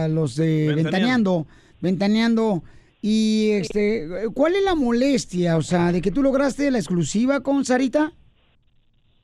[0.04, 1.47] a los de Ventaneando,
[1.82, 2.62] Ventaneando,
[3.02, 7.65] y este, ¿cuál es la molestia, o sea, de que tú lograste la exclusiva con
[7.65, 8.12] Sarita?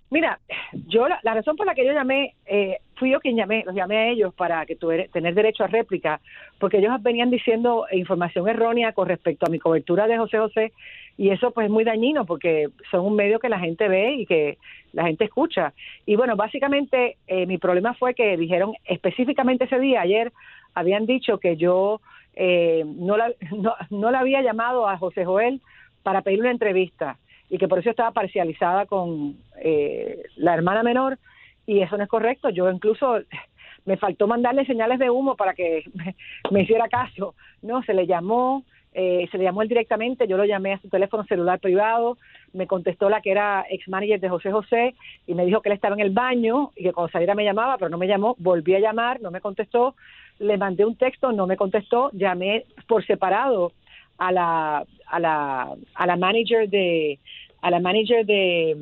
[0.09, 0.39] Mira,
[0.87, 3.75] yo la, la razón por la que yo llamé, eh, fui yo quien llamé, los
[3.75, 6.19] llamé a ellos para que tuviera, tener derecho a réplica,
[6.59, 10.73] porque ellos venían diciendo información errónea con respecto a mi cobertura de José José,
[11.17, 14.25] y eso pues es muy dañino porque son un medio que la gente ve y
[14.25, 14.57] que
[14.91, 15.73] la gente escucha.
[16.05, 20.33] Y bueno, básicamente eh, mi problema fue que dijeron específicamente ese día, ayer,
[20.73, 22.01] habían dicho que yo
[22.33, 25.61] eh, no, la, no, no la había llamado a José Joel
[26.03, 27.17] para pedir una entrevista
[27.49, 31.17] y que por eso estaba parcializada con eh, la hermana menor
[31.65, 32.49] y eso no es correcto.
[32.49, 33.19] Yo incluso
[33.85, 36.15] me faltó mandarle señales de humo para que me,
[36.51, 37.35] me hiciera caso.
[37.61, 38.63] No, se le llamó,
[38.97, 42.17] eh, se le llamó él directamente, yo lo llamé a su teléfono celular privado,
[42.53, 44.95] me contestó la que era ex manager de José José
[45.27, 47.77] y me dijo que él estaba en el baño y que cuando saliera me llamaba,
[47.77, 49.95] pero no me llamó, volví a llamar, no me contestó,
[50.39, 53.73] le mandé un texto, no me contestó, llamé por separado
[54.17, 57.19] a la a la a la manager de
[57.61, 58.77] a la manager de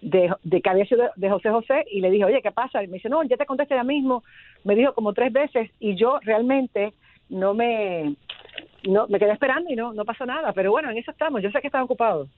[0.00, 2.82] de, de que había sido de José José y le dije, oye, ¿qué pasa?
[2.84, 4.22] Y me dice, no, ya te contesté ya mismo.
[4.64, 6.94] Me dijo como tres veces y yo realmente
[7.28, 8.14] no me
[8.84, 10.52] no me quedé esperando y no no pasó nada.
[10.52, 11.42] Pero bueno, en eso estamos.
[11.42, 12.28] Yo sé que están ocupados.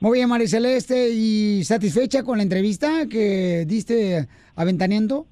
[0.00, 5.24] Muy bien, María Celeste, ¿y satisfecha con la entrevista que diste a Ventaneando?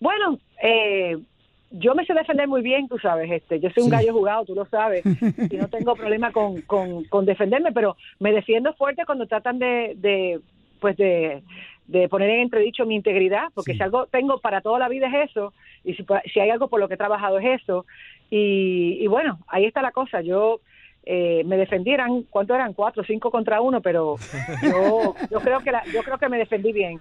[0.00, 1.18] Bueno, eh,
[1.70, 3.96] yo me sé defender muy bien, tú sabes, este, yo soy un Sí.
[3.96, 8.32] gallo jugado, tú lo sabes, y no tengo problema con, con, con defenderme, pero me
[8.32, 10.40] defiendo fuerte cuando tratan de, de
[10.80, 11.42] pues de,
[11.88, 15.30] de poner en entredicho mi integridad, porque si algo tengo para toda la vida es
[15.30, 15.52] eso,
[15.88, 17.86] y si, si hay algo por lo que he trabajado es eso,
[18.30, 20.60] y, y bueno, ahí está la cosa, yo
[21.04, 22.74] eh, me defendieran, ¿cuánto eran?
[22.74, 24.16] Cuatro, cinco contra uno, pero
[24.62, 27.00] yo, yo creo que la, yo creo que me defendí bien.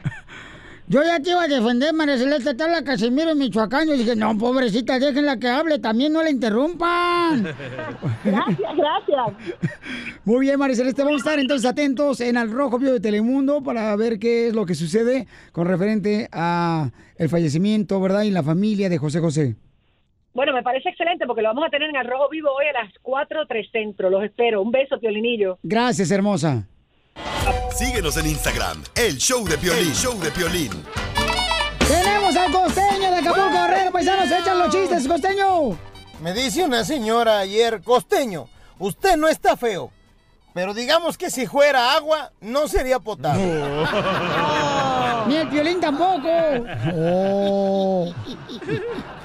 [0.90, 3.90] Yo ya te iba a defender, María Celeste, está la Casimiro en Michoacán.
[3.90, 7.44] Yo dije, no, pobrecita, déjenla que hable, también no la interrumpan.
[8.24, 9.28] Gracias, gracias.
[10.24, 13.62] Muy bien, María Celeste, vamos a estar entonces atentos en Al Rojo Vivo de Telemundo
[13.62, 18.24] para ver qué es lo que sucede con referente a el fallecimiento, ¿verdad?
[18.24, 19.56] Y la familia de José José.
[20.34, 22.84] Bueno, me parece excelente porque lo vamos a tener en el Rojo Vivo hoy a
[22.84, 24.10] las 4, 3 Centro.
[24.10, 24.62] Los espero.
[24.62, 25.58] Un beso, Piolinillo.
[25.64, 26.66] Gracias, hermosa.
[27.76, 30.84] Síguenos en Instagram, el show de Piolín, show de Piolín.
[31.88, 35.78] Tenemos al costeño de Acapulco Guerrero, paisanos, echan los chistes, costeño.
[36.22, 38.50] Me dice una señora ayer, costeño,
[38.80, 39.92] usted no está feo,
[40.54, 43.62] pero digamos que si fuera agua, no sería potable.
[45.28, 46.28] Ni el violín tampoco.
[46.96, 48.12] Oh.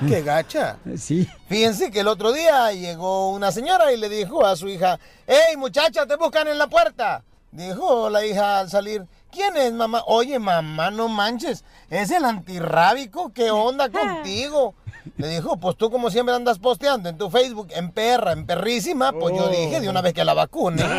[0.07, 0.77] ¡Qué gacha!
[0.99, 1.27] Sí.
[1.49, 5.57] Fíjense que el otro día llegó una señora y le dijo a su hija, ¡Ey,
[5.57, 7.23] muchacha, te buscan en la puerta!
[7.53, 10.03] Dijo la hija al salir, ¿quién es, mamá?
[10.07, 14.75] Oye, mamá, no manches, es el antirrábico, ¿qué onda contigo?
[15.19, 19.13] Le dijo, pues tú como siempre andas posteando en tu Facebook, en perra, en perrísima,
[19.13, 19.49] pues yo Oh.
[19.49, 20.83] dije de una vez que la vacune.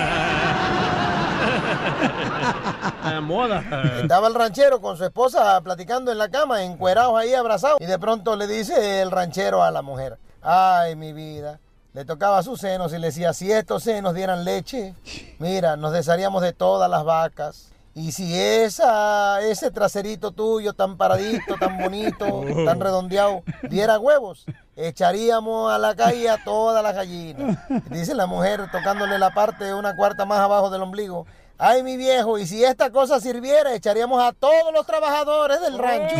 [3.03, 3.63] La moda.
[4.01, 7.77] Estaba el ranchero con su esposa platicando en la cama, encuerados ahí abrazados.
[7.81, 11.59] Y de pronto le dice el ranchero a la mujer, ay mi vida,
[11.93, 14.95] le tocaba sus senos y le decía, si estos senos dieran leche,
[15.37, 17.69] mira, nos desharíamos de todas las vacas.
[17.95, 25.71] Y si esa, ese traserito tuyo tan paradito, tan bonito, tan redondeado, diera huevos, echaríamos
[25.71, 27.59] a la calle a todas las gallinas.
[27.91, 31.27] Dice la mujer tocándole la parte de una cuarta más abajo del ombligo.
[31.59, 36.15] Ay, mi viejo, y si esta cosa sirviera, echaríamos a todos los trabajadores del rancho.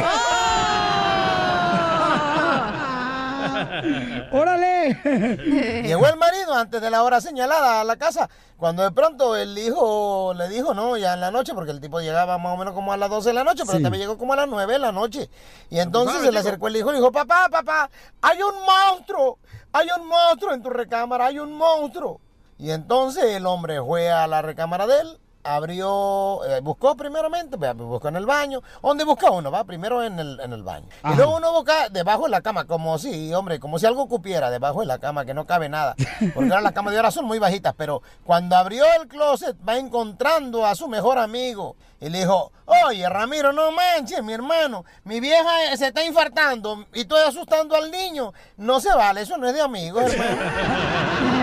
[4.32, 4.94] ¡Órale!
[5.84, 9.58] Llegó el marido antes de la hora señalada a la casa, cuando de pronto el
[9.58, 12.74] hijo le dijo, no, ya en la noche, porque el tipo llegaba más o menos
[12.74, 13.84] como a las 12 de la noche, pero Sí.
[13.84, 15.30] también llegó como a las 9 de la noche.
[15.70, 17.90] Y entonces se le acercó el hijo y le dijo, papá, papá,
[18.22, 19.40] hay un monstruo,
[19.72, 22.20] hay un monstruo en tu recámara, hay un monstruo.
[22.58, 27.76] Y entonces el hombre fue a la recámara de él, abrió, eh, buscó primeramente, pues,
[27.76, 28.62] buscó en el baño.
[28.82, 29.52] ¿Dónde busca uno?
[29.52, 30.88] Va primero en el, en el baño.
[31.12, 34.50] Y luego uno busca debajo de la cama, como si, hombre, como si algo cupiera
[34.50, 35.96] debajo de la cama, que no cabe nada.
[36.34, 39.78] Porque ahora las camas de ahora son muy bajitas, pero cuando abrió el closet va
[39.78, 41.76] encontrando a su mejor amigo.
[42.00, 46.86] Y le dijo, oye, Ramiro, no manches, mi hermano, mi vieja eh, se está infartando
[46.94, 48.34] y estoy asustando al niño.
[48.58, 51.43] No se vale, eso no es de amigos, hermano.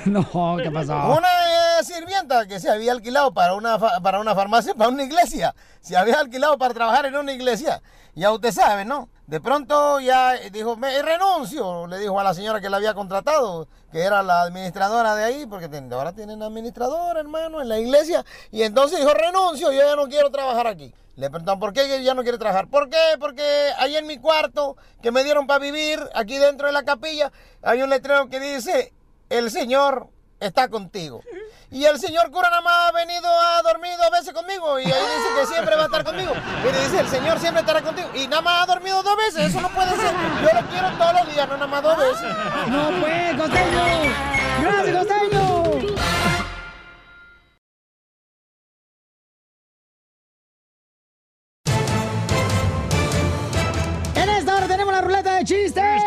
[0.06, 0.94] No, ¿qué pasó?
[0.94, 5.54] Una sirvienta que se había alquilado para una, para una farmacia, para una iglesia.
[5.80, 7.82] Se había alquilado para trabajar en una iglesia.
[8.14, 9.08] Ya usted sabe, ¿no?
[9.26, 13.68] De pronto ya dijo, me renuncio, le dijo a la señora que la había contratado,
[13.92, 18.24] que era la administradora de ahí, porque ahora tienen administradora, hermano, en la iglesia.
[18.50, 20.92] Y entonces dijo, renuncio, yo ya no quiero trabajar aquí.
[21.16, 22.68] Le preguntaron, ¿por qué ya no quiere trabajar?
[22.68, 22.96] ¿Por qué?
[23.20, 23.42] Porque
[23.78, 27.30] ahí en mi cuarto, que me dieron para vivir, aquí dentro de la capilla,
[27.62, 28.92] hay un letrero que dice,
[29.30, 30.08] el Señor
[30.40, 31.22] está contigo.
[31.72, 34.90] Y el señor cura nada más ha venido a dormir dos veces conmigo y ahí
[34.90, 36.32] dice que siempre va a estar conmigo.
[36.68, 38.10] Y le dice, el señor siempre estará contigo.
[38.12, 40.12] Y nada más ha dormido dos veces, eso no puede ser.
[40.42, 42.36] Yo lo quiero todos los días, no nada más dos veces.
[42.66, 43.84] ¡No, pues, costeño!
[44.62, 45.62] ¡Gracias, costeño!
[54.16, 56.02] En esta hora tenemos la ruleta de chistes.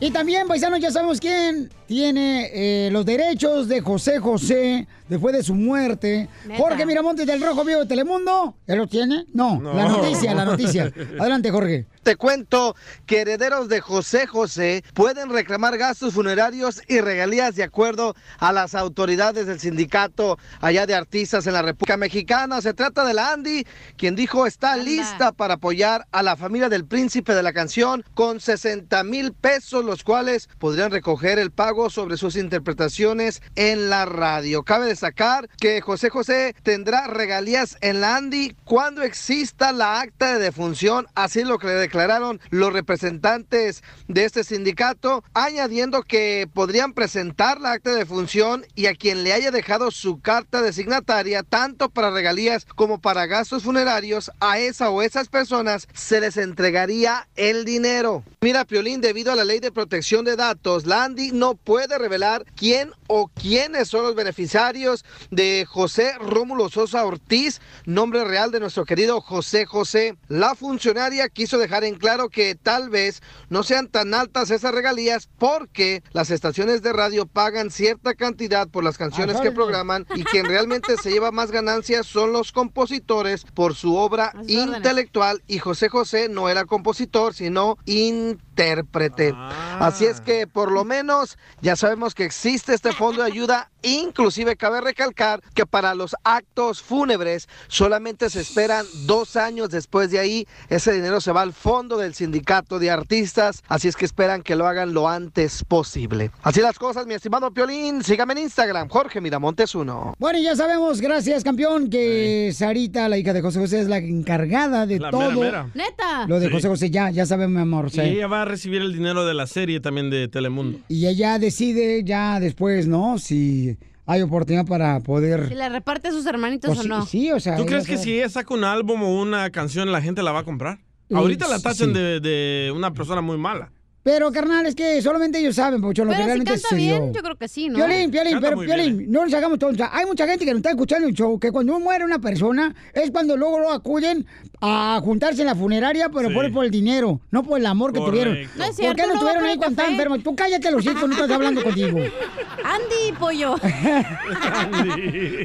[0.00, 5.42] Y también, paisanos, ya sabemos quién tiene eh, los derechos de José José después de
[5.42, 6.28] su muerte.
[6.46, 6.62] Neta.
[6.62, 8.54] Jorge Miramontes del Rojo Vivo de Telemundo.
[8.68, 9.26] ¿Él lo tiene?
[9.34, 9.74] No, No.
[9.74, 10.92] la noticia, la noticia.
[11.18, 11.86] Adelante, Jorge.
[12.04, 12.76] Te cuento
[13.06, 18.74] que herederos de José José pueden reclamar gastos funerarios y regalías de acuerdo a las
[18.76, 22.62] autoridades del sindicato allá de artistas en la República Mexicana.
[22.62, 23.66] Se trata de la Andy,
[23.96, 28.40] quien dijo está lista para apoyar a la familia del príncipe de la canción con
[28.40, 34.62] 60 mil pesos, los cuales podrían recoger el pago sobre sus interpretaciones en la radio.
[34.64, 40.40] Cabe destacar que José José tendrá regalías en la Andy cuando exista la acta de
[40.40, 47.60] defunción, así lo que le declararon los representantes de este sindicato, añadiendo que podrían presentar
[47.60, 52.10] la acta de defunción y a quien le haya dejado su carta designataria, tanto para
[52.10, 58.24] regalías como para gastos funerarios, a esa o esas personas se les entregaría el dinero.
[58.40, 62.44] Mira, Piolín, debido a la ley de protección de datos, la ANDI no puede revelar
[62.56, 68.84] quién o quiénes son los beneficiarios de José Rómulo Sosa Ortiz, nombre real de nuestro
[68.84, 70.16] querido José José.
[70.28, 75.28] La funcionaria quiso dejar en claro que tal vez no sean tan altas esas regalías
[75.38, 80.46] porque las estaciones de radio pagan cierta cantidad por las canciones que programan y quien
[80.46, 86.28] realmente se lleva más ganancias son los compositores por su obra intelectual y José José
[86.28, 89.34] no era compositor sino intérprete.
[89.36, 94.56] Así es que por lo menos ya sabemos que existe este fondo de ayuda Inclusive
[94.56, 100.46] cabe recalcar que para los actos fúnebres solamente se esperan dos años después de ahí.
[100.68, 104.56] Ese dinero se va al fondo del sindicato de artistas, así es que esperan que
[104.56, 106.30] lo hagan lo antes posible.
[106.42, 108.02] Así las cosas, mi estimado Piolín.
[108.02, 110.14] Sígame en Instagram, Jorge Miramontes 1.
[110.18, 113.98] Bueno, y ya sabemos, gracias campeón, que Sarita, la hija de José José, es la
[113.98, 115.30] encargada de La todo.
[115.40, 115.70] mera, mera.
[115.74, 116.26] Neta.
[116.26, 116.52] Lo de Sí.
[116.52, 117.86] José José, ya, ya sabemos, mi amor.
[117.88, 118.00] Y sí.
[118.00, 120.78] ella va a recibir el dinero de la serie también de Telemundo.
[120.88, 123.18] Y ella decide ya después, ¿no?
[123.18, 123.69] Si
[124.10, 125.48] hay oportunidad para poder...
[125.48, 127.06] Si le reparte a sus hermanitos Pues o sí, no.
[127.06, 127.56] sí, o sea...
[127.56, 128.04] ¿Tú crees que sabe.
[128.04, 130.78] si ella saca un álbum o una canción, la gente la va a comprar?
[131.08, 131.92] Eh, Ahorita la tachan sí.
[131.92, 133.70] de, de una persona muy mala.
[134.02, 137.00] Pero, carnal, es que solamente ellos saben, Pauchón, lo que si realmente canta sucedió.
[137.00, 137.76] bien, yo creo que sí, ¿no?
[137.76, 139.86] Piolín, Piolín, pero Piolín, bien, no nos hagamos tontos.
[139.92, 143.10] Hay mucha gente que nos está escuchando el show, que cuando muere una persona, es
[143.10, 144.26] cuando luego lo acuden
[144.60, 146.34] a juntarse en la funeraria, pero Sí.
[146.34, 148.34] por, por el dinero, no por el amor que tuvieron.
[148.56, 150.22] No es ¿Por qué no no estuvieron ahí cuando estaban enfermos?
[150.22, 151.98] Tú cállate los hijos, no estás hablando contigo.
[152.64, 153.56] Andy, pollo.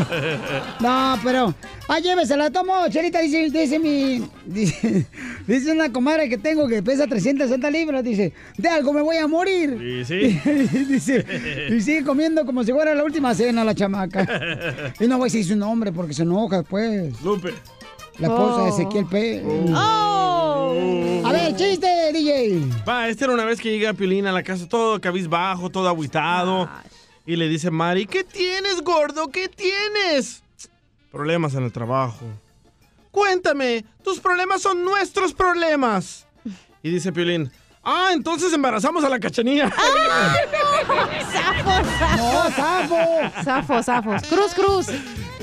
[0.81, 1.53] No, pero.
[1.89, 4.25] Ah, llévesela, tomo, Chelita, dice, dice mi.
[4.47, 5.07] Dice,
[5.47, 8.05] dice una comadre que tengo que pesa 360 libras.
[8.05, 10.05] Dice, de algo me voy a morir.
[10.07, 10.41] Sí, sí.
[10.89, 11.25] dice,
[11.69, 14.25] y sigue comiendo como si fuera la última cena la chamaca.
[15.01, 17.21] Y no voy a decir su nombre porque se enoja después.
[17.23, 17.55] Lupe.
[18.19, 18.75] La esposa de Oh.
[18.75, 19.43] Ezequiel P.
[19.75, 20.34] ¡Oh!
[22.89, 26.69] Va, esta era una vez que llega Piolín a la casa todo cabizbajo, todo aguitado.
[27.27, 29.29] Y le dice Mari, ¿qué tienes, gordo?
[29.29, 30.43] ¿Qué tienes?
[31.11, 32.27] Problemas en el trabajo.
[33.11, 36.27] Cuéntame, tus problemas son nuestros problemas.
[36.83, 37.51] Y dice Piolín,
[37.83, 39.71] ah, entonces embarazamos a la cachanilla.
[41.33, 41.83] ¡Zafo,
[42.17, 42.97] No, zafo!
[42.97, 43.43] zafo.
[43.45, 44.23] Zafo, zafos.
[44.29, 44.87] Cruz, cruz.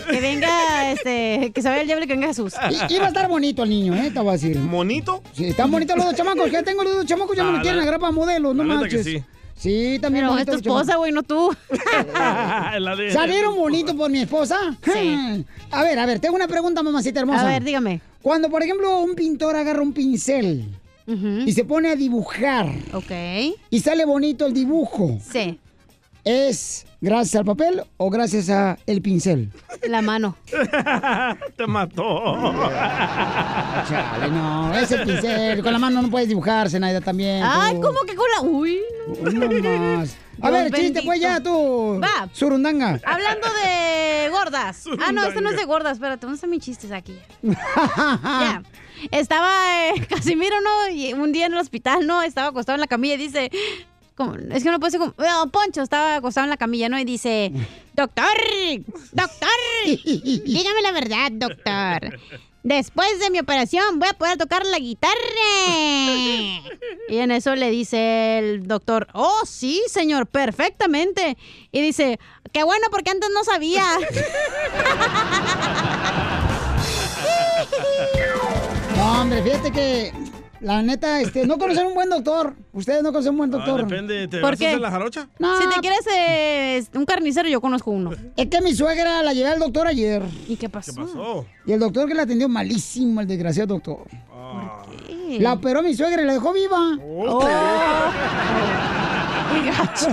[0.10, 2.54] Que venga, este, que se vaya el diablo y que venga Jesús.
[2.90, 4.12] I- Iba a estar bonito el niño, ¿eh?
[4.12, 4.58] Te voy a decir.
[4.58, 5.22] ¿Monito?
[5.34, 6.50] Sí, están bonitos los dos chamacos.
[6.52, 8.64] Ya tengo los dos chamacos, ya me Ah, lo quieren la- agarrar para modelos, no
[8.64, 9.04] manches.
[9.06, 9.24] sí.
[9.56, 11.56] Sí, también Pero es tu esposa, güey, no tú.
[13.14, 14.58] ¿Salieron bonitos por mi esposa?
[14.84, 15.46] Sí.
[15.72, 17.42] A ver, a ver, tengo una pregunta, mamacita hermosa.
[17.42, 18.02] A ver, dígame.
[18.22, 20.66] Cuando, por ejemplo, un pintor agarra un pincel
[21.46, 23.12] y se pone a dibujar Ok.
[23.70, 25.60] y sale bonito el dibujo, Sí,
[26.24, 29.52] ¿es gracias al papel o gracias a el pincel?
[29.88, 30.38] la mano.
[31.58, 32.04] Te mató.
[33.90, 35.64] Chale, no, es el pincel.
[35.64, 37.44] Con la mano no puedes dibujarse, Naida, también.
[37.44, 37.82] Ay, tú.
[37.82, 38.42] ¿cómo que con la...?
[38.42, 39.98] Uy, no.
[39.98, 40.18] Más.
[40.42, 42.00] A Dios ver, chiste, pues ya tú.
[42.02, 42.28] Va.
[42.34, 43.00] Surundanga.
[43.06, 44.86] Hablando de gordas.
[45.00, 45.94] Ah, no, este no es de gordas.
[45.94, 47.18] Espérate, ¿dónde están mis chistes aquí?
[48.24, 48.64] Ya.
[49.12, 50.90] Estaba eh, Casimiro, ¿no?
[50.94, 52.22] Y un día en el hospital, ¿no?
[52.22, 53.52] Estaba acostado en la camilla y dice...
[54.52, 55.14] es que no puede ser como...
[55.18, 57.00] No, Poncho estaba acostado en la camilla, ¿no?
[57.00, 57.52] Y dice...
[57.94, 58.26] Doctor,
[59.12, 59.50] doctor,
[59.86, 62.20] dígame la verdad, doctor.
[62.64, 65.16] Después de mi operación voy a poder tocar la guitarra.
[67.10, 71.38] Y en eso le dice el doctor, oh, sí, señor, perfectamente.
[71.72, 72.20] Y dice,
[72.52, 73.86] qué bueno, porque antes no sabía.
[78.96, 80.14] No, hombre, fíjate que
[80.62, 82.56] la neta, este, no conocen un buen doctor.
[82.74, 83.86] Ustedes no conocen un buen Ah, doctor.
[83.88, 84.66] depende, ¿te ¿Por vas qué?
[84.68, 85.28] a hacer la jarocha?
[85.40, 88.12] No, Si te quieres eh, un carnicero, yo conozco uno.
[88.38, 90.24] es que mi suegra la llevé al doctor ayer.
[90.48, 90.94] ¿Y qué pasó?
[90.94, 91.46] ¿Qué pasó?
[91.66, 94.06] Y el doctor que la atendió malísimo, el desgraciado doctor.
[94.34, 94.84] Ah.
[95.08, 95.38] ¿Qué?
[95.40, 96.98] La operó mi suegra y la dejó viva.
[97.04, 97.42] Oh.
[99.52, 100.08] Muy gacho.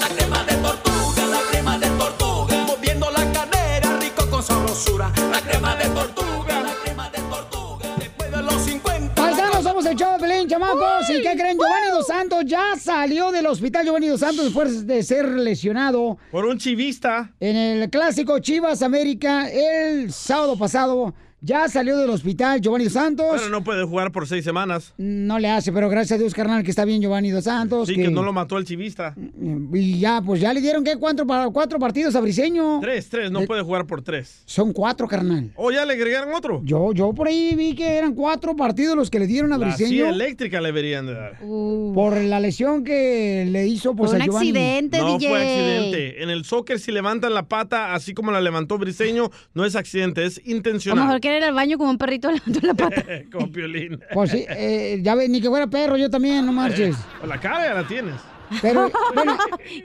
[0.00, 1.26] La crema de tortuga,
[12.52, 13.86] ya salió del hospital.
[13.86, 17.32] Giovanni Dos Santos después de ser lesionado Por un chivista.
[17.40, 21.14] en el clásico Chivas América el sábado pasado.
[21.44, 23.26] Ya salió del hospital Giovanni Dos Santos.
[23.34, 24.94] Pero no puede jugar por seis semanas.
[24.96, 27.88] No le hace, pero gracias a Dios, carnal, que está bien Giovanni Dos Santos.
[27.88, 29.16] Sí, que no lo mató el chivista.
[29.72, 30.96] Y ya, pues ya le dieron, ¿qué?
[30.96, 32.78] Cuatro, cuatro partidos a Briseño.
[32.80, 34.42] Tres, tres, no De- puede jugar por tres.
[34.46, 35.50] Son cuatro, carnal.
[35.56, 36.62] ¿O ya le agregaron otro?
[36.64, 39.66] Yo, yo por ahí vi que eran cuatro partidos los que le dieron a La
[39.66, 40.06] Briseño.
[40.10, 41.38] eléctrica le deberían de dar.
[41.40, 44.52] Por la lesión que le hizo pues, a Giovanni.
[44.52, 46.22] no fue accidente.
[46.22, 50.24] En el soccer, si levantan la pata así como la levantó Briseño, no es accidente,
[50.24, 51.04] es A lo intencional.
[51.06, 53.04] mejor quiere ir al baño como un perrito levantó la pata.
[53.32, 54.00] como Piolín.
[54.12, 56.96] Pues sí, eh, ya ves, ni que fuera perro, yo también, no marches.
[57.18, 58.16] Pues la cara ya la tienes.
[58.60, 59.36] Pero, bueno,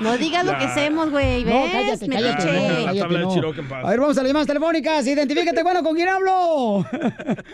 [0.00, 1.44] No digas lo que hacemos, güey.
[1.44, 2.44] No, cállate, cállate.
[2.46, 3.34] no, cállate, tabla de no.
[3.34, 3.84] Chiroque en paz.
[3.84, 5.06] A ver, vamos a las llamadas telefónicas.
[5.06, 6.84] Identifícate, bueno, ¿con quién hablo?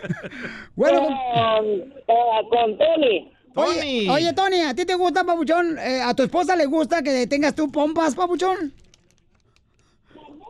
[0.76, 2.48] bueno, con...
[2.50, 3.32] con Tony.
[3.54, 5.78] Oye, oye, Tony, ¿a ti te gusta, papuchón?
[5.78, 8.74] Eh, ¿A tu esposa le gusta que tengas tú pompas, papuchón?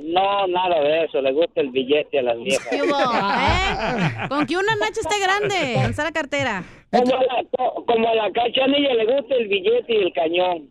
[0.00, 1.20] No, nada de eso.
[1.20, 2.66] Le gusta el billete a las viejas.
[2.68, 4.28] ¿Qué hubo, eh?
[4.28, 6.64] Con que una nacha esté grande, lanza la cartera.
[6.90, 10.68] Como a la, co- como a la cachanilla le gusta el billete y el cañón.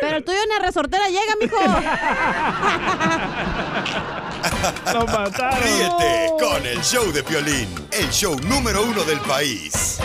[0.00, 1.56] Pero el tuyo ni a resortera llega, mijo.
[4.92, 5.58] Lo mataron.
[5.60, 9.98] Ríete con el show de Piolín, el show número uno del país.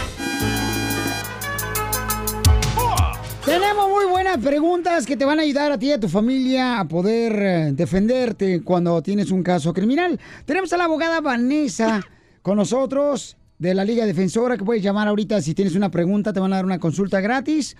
[4.23, 7.33] Buenas preguntas que te van a ayudar a ti y a tu familia a poder
[7.41, 10.19] eh, defenderte cuando tienes un caso criminal.
[10.45, 12.05] Tenemos a la abogada Vanessa
[12.43, 16.39] con nosotros de la Liga Defensora que puedes llamar ahorita si tienes una pregunta, te
[16.39, 17.75] van a dar una consulta gratis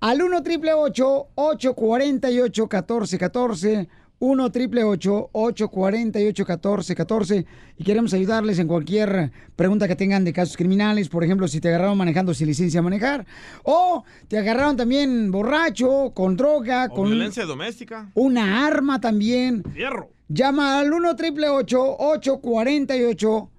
[0.00, 3.88] al 1 888 848 1414
[4.24, 7.46] 1 888 848 1414
[7.76, 11.68] y queremos ayudarles en cualquier pregunta que tengan de casos criminales, por ejemplo, si te
[11.68, 13.26] agarraron manejando sin licencia de manejar
[13.64, 18.10] o te agarraron también borracho, con droga, O con violencia doméstica.
[18.14, 19.62] una arma también.
[19.72, 20.10] Fierro.
[20.28, 23.50] Llama al 1 888 848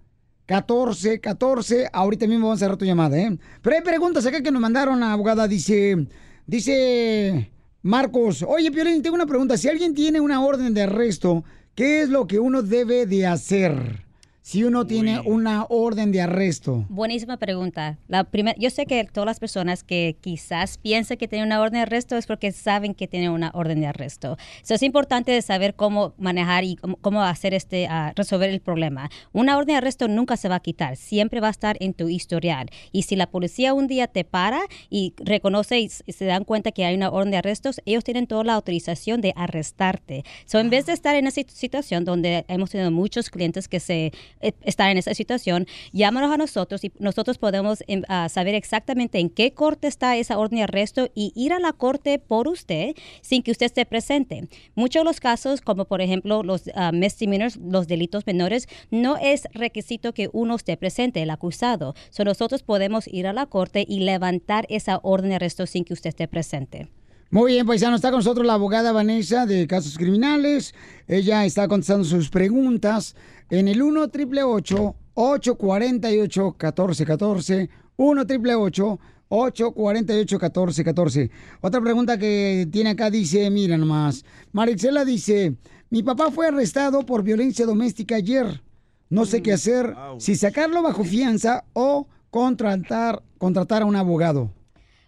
[0.47, 3.37] 1414 Ahorita mismo vamos a cerrar tu llamada, ¿eh?
[3.61, 5.47] Pero hay preguntas acá que nos mandaron a abogada.
[5.47, 6.07] Dice,
[6.47, 7.51] dice
[7.85, 9.57] Marcos, oye, Piolín, tengo una pregunta.
[9.57, 11.43] Si alguien tiene una orden de arresto,
[11.75, 14.04] ¿qué es lo que uno debe de hacer?
[14.45, 16.85] Si uno tiene una orden de arresto?
[16.87, 17.97] Buenísima pregunta.
[18.07, 21.73] La primer, yo sé que todas las personas que quizás piensan que tienen una orden
[21.73, 24.37] de arresto es porque saben que tienen una orden de arresto.
[24.61, 29.09] So, es importante saber cómo manejar y cómo, cómo hacer este, ah, resolver el problema.
[29.33, 32.07] Una orden de arresto nunca se va a quitar, siempre va a estar en tu
[32.07, 32.69] historial.
[32.91, 34.59] Y si la policía un día te para
[34.91, 38.27] y reconoce y s- se dan cuenta que hay una orden de arrestos, ellos tienen
[38.27, 40.23] toda la autorización de arrestarte.
[40.45, 44.11] So, en vez de estar en esa situación donde hemos tenido muchos clientes que se
[44.45, 49.19] eh, están en esa situación, llámanos a nosotros y nosotros podemos em, ah, saber exactamente
[49.19, 52.95] en qué corte está esa orden de arresto y ir a la corte por usted
[53.21, 54.47] sin que usted esté presente.
[54.75, 59.47] Muchos de los casos, como por ejemplo los ah, misdemeanors, los delitos menores, no es
[59.53, 61.95] requisito que uno esté presente, el acusado.
[62.09, 65.93] So, nosotros podemos ir a la corte y levantar esa orden de arresto sin que
[65.93, 66.87] usted esté presente.
[67.31, 70.75] Muy bien, paisano, está con nosotros la abogada Vanessa de Casos Criminales.
[71.07, 73.15] Ella está contestando sus preguntas
[73.49, 78.99] en el 1 888 848 1414 1 888
[79.29, 85.55] 848 1414 Otra pregunta que tiene acá dice, mira nomás, Marixela dice,
[85.89, 88.61] mi papá fue arrestado por violencia doméstica ayer.
[89.09, 94.51] No sé qué hacer, si sacarlo bajo fianza o contratar, contratar a un abogado.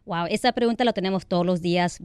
[0.08, 2.00] Wow, esa pregunta la tenemos todos los días.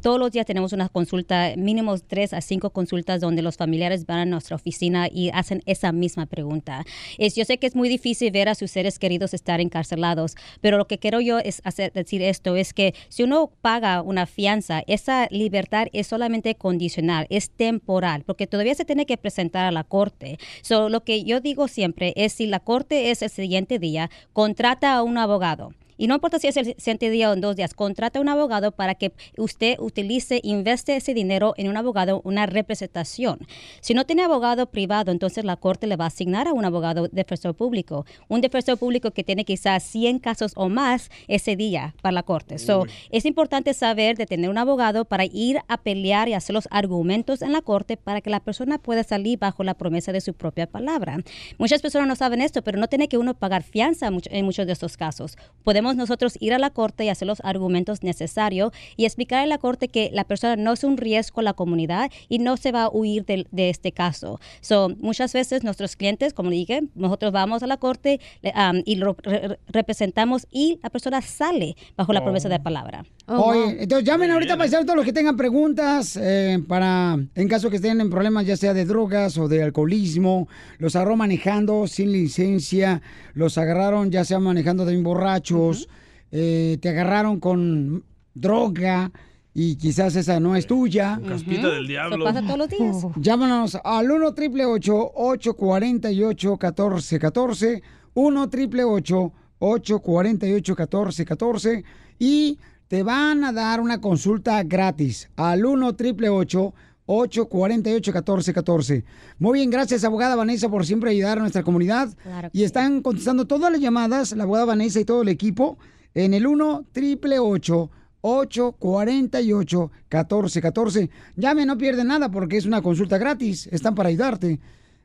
[0.00, 4.20] Todos los días tenemos una consulta, mínimo tres a cinco consultas donde los familiares van
[4.20, 6.86] a nuestra oficina y hacen esa misma pregunta.
[7.18, 10.78] Es, yo sé que es muy difícil ver a sus seres queridos estar encarcelados, pero
[10.78, 14.82] lo que quiero yo es hacer, decir esto es que si uno paga una fianza,
[14.86, 19.84] esa libertad es solamente condicional, es temporal, porque todavía se tiene que presentar a la
[19.84, 20.38] corte.
[20.62, 24.94] So, lo que yo digo siempre es si la corte es el siguiente día, contrata
[24.94, 25.74] a un abogado.
[26.02, 28.28] Y no importa si es el siguiente día o en dos días, contrata a un
[28.28, 33.38] abogado para que usted utilice, investe ese dinero en un abogado, una representación.
[33.80, 37.06] Si no tiene abogado privado, entonces la corte le va a asignar a un abogado
[37.06, 38.04] defensor público.
[38.26, 42.58] Un defensor público que tiene quizás 100 casos o más ese día para la corte.
[42.58, 46.66] So, es importante saber de tener un abogado para ir a pelear y hacer los
[46.72, 50.34] argumentos en la corte para que la persona pueda salir bajo la promesa de su
[50.34, 51.18] propia palabra.
[51.58, 54.72] Muchas personas no saben esto, pero no tiene que uno pagar fianza en muchos de
[54.72, 55.36] estos casos.
[55.62, 59.58] Podemos nosotros ir a la corte y hacer los argumentos necesarios y explicar a la
[59.58, 62.84] corte que la persona no es un riesgo a la comunidad y no se va
[62.84, 64.40] a huir de, de este caso.
[64.60, 69.16] So, muchas veces nuestros clientes, como dije, nosotros vamos a la corte um, y lo
[69.22, 73.04] re- representamos y la persona sale bajo la promesa de palabra.
[73.38, 77.76] Oye, entonces llamen ahorita para todos los que tengan preguntas eh, para, en caso que
[77.76, 83.02] estén en problemas ya sea de drogas o de alcoholismo, los agarró manejando sin licencia,
[83.34, 85.88] los agarraron ya sea manejando de borrachos,
[86.30, 88.04] eh, te agarraron con
[88.34, 89.10] droga
[89.54, 91.20] y quizás esa no es tuya.
[91.26, 92.16] Caspita del diablo.
[92.16, 92.96] Eso pasa todos los días.
[93.16, 97.82] Llámanos al 1 888 848 1414
[98.14, 101.84] 1 888 848 1414
[102.18, 102.58] y
[102.92, 106.74] te van a dar una consulta gratis al 1 888
[107.06, 109.04] 848 1414
[109.38, 112.10] Muy bien, gracias abogada Vanessa por siempre ayudar a nuestra comunidad.
[112.22, 115.78] Claro y están contestando todas las llamadas, la abogada Vanessa y todo el equipo,
[116.12, 117.90] en el 1 888
[118.20, 123.70] 848 1414 Llame, no pierden nada porque es una consulta gratis.
[123.72, 124.60] Están para ayudarte.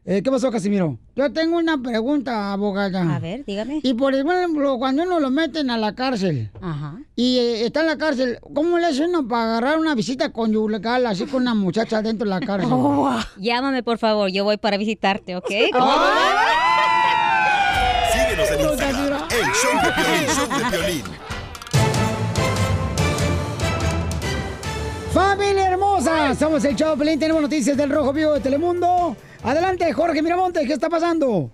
[0.10, 0.98] Eh, ¿Qué pasó, Casimiro?
[1.18, 3.14] Yo tengo una pregunta, abogada.
[3.14, 3.82] A ver, dígame.
[3.84, 7.02] Y por ejemplo, cuando uno lo meten a la cárcel Ajá.
[7.14, 11.06] y eh, está en la cárcel, ¿cómo le hace uno para agarrar una visita conyugal
[11.08, 12.70] así con una muchacha dentro de la cárcel?
[13.38, 15.50] Llámame, por favor, yo voy para visitarte, ¿ok?
[18.14, 21.27] Síguenos en Instagram, el show de Piolín, el show de Piolín.
[25.14, 26.36] ¡Familia hermosa!
[26.36, 29.16] Somos el Chavo Pelín, tenemos noticias del Rojo Vivo de Telemundo.
[29.44, 31.50] Adelante, Jorge Miramonte, ¿qué está pasando?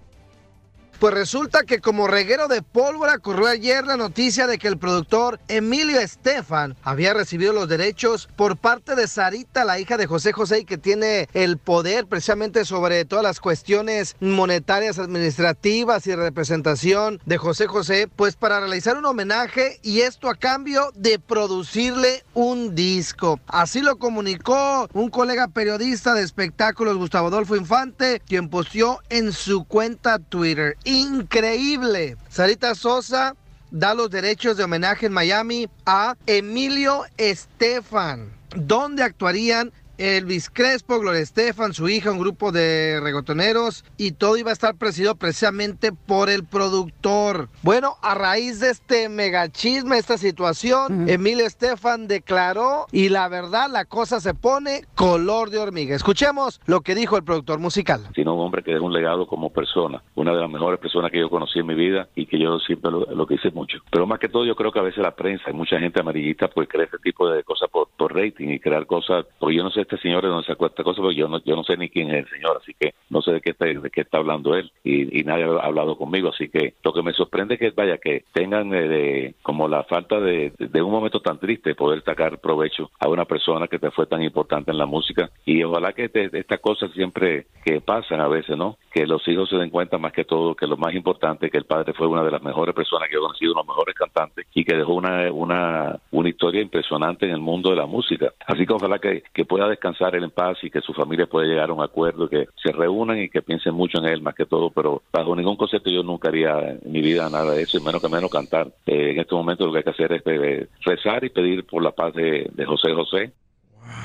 [1.03, 5.37] Pues resulta que como reguero de pólvora corrió ayer la noticia de que el productor
[5.49, 10.59] Emilio Estefan había recibido los derechos por parte de Sarita, la hija de José José,
[10.59, 17.37] y que tiene el poder precisamente sobre todas las cuestiones monetarias, administrativas y representación de
[17.37, 23.41] José José, pues para realizar un homenaje y esto a cambio de producirle un disco.
[23.47, 29.65] Así lo comunicó un colega periodista de espectáculos, Gustavo Adolfo Infante, quien posteó en su
[29.65, 30.77] cuenta Twitter.
[30.93, 32.17] Increíble.
[32.29, 33.35] Sarita Sosa
[33.71, 41.21] da los derechos de homenaje en Miami a Emilio Estefan, donde actuarían Elvis Crespo, Gloria
[41.21, 46.29] Estefan, su hija, un grupo de regotoneros y todo iba a estar presidido precisamente por
[46.29, 47.49] el productor.
[47.61, 53.85] Bueno, a raíz de este megachisme, esta situación, Emilio Estefan declaró y la verdad la
[53.85, 55.95] cosa se pone color de hormiga.
[55.95, 58.01] Escuchemos lo que dijo el productor musical.
[58.15, 61.19] sino un hombre que dejó un legado como persona, una de las mejores personas que
[61.19, 63.77] yo conocí en mi vida y que yo siempre lo, lo quise mucho.
[63.91, 66.47] Pero más que todo yo creo que a veces la prensa y mucha gente amarillista
[66.47, 69.69] pues cree este tipo de cosas por, por rating y crear cosas, porque yo no
[69.69, 71.89] sé este señor de dónde sacó esta cosa, porque yo no, yo no sé ni
[71.89, 74.55] quién es el señor, así que no sé de qué está, de qué está hablando
[74.55, 77.69] él y, y nadie ha hablado conmigo, así que lo que me sorprende es que
[77.71, 82.03] vaya que tengan eh, de- como la falta de, de un momento tan triste poder
[82.03, 85.93] sacar provecho a una persona que te fue tan importante en la música y ojalá
[85.93, 88.77] que te- estas cosas siempre que pasan a veces, ¿no?
[88.93, 91.65] Que los hijos se den cuenta más que todo que lo más importante que el
[91.65, 94.45] padre fue una de las mejores personas que he conocido, uno de los mejores cantantes
[94.53, 98.31] y que dejó una, una, una historia impresionante en el mundo de la música.
[98.45, 101.47] Así que ojalá que, que pueda descansar él en paz y que su familia pueda
[101.47, 104.45] llegar a un acuerdo, que se reúnan y que piensen mucho en él más que
[104.45, 107.81] todo, pero bajo ningún concepto yo nunca haría en mi vida nada de eso, y
[107.81, 108.67] menos que menos cantar.
[108.85, 111.81] Eh, en este momento lo que hay que hacer es eh, rezar y pedir por
[111.81, 113.31] la paz de, de José José.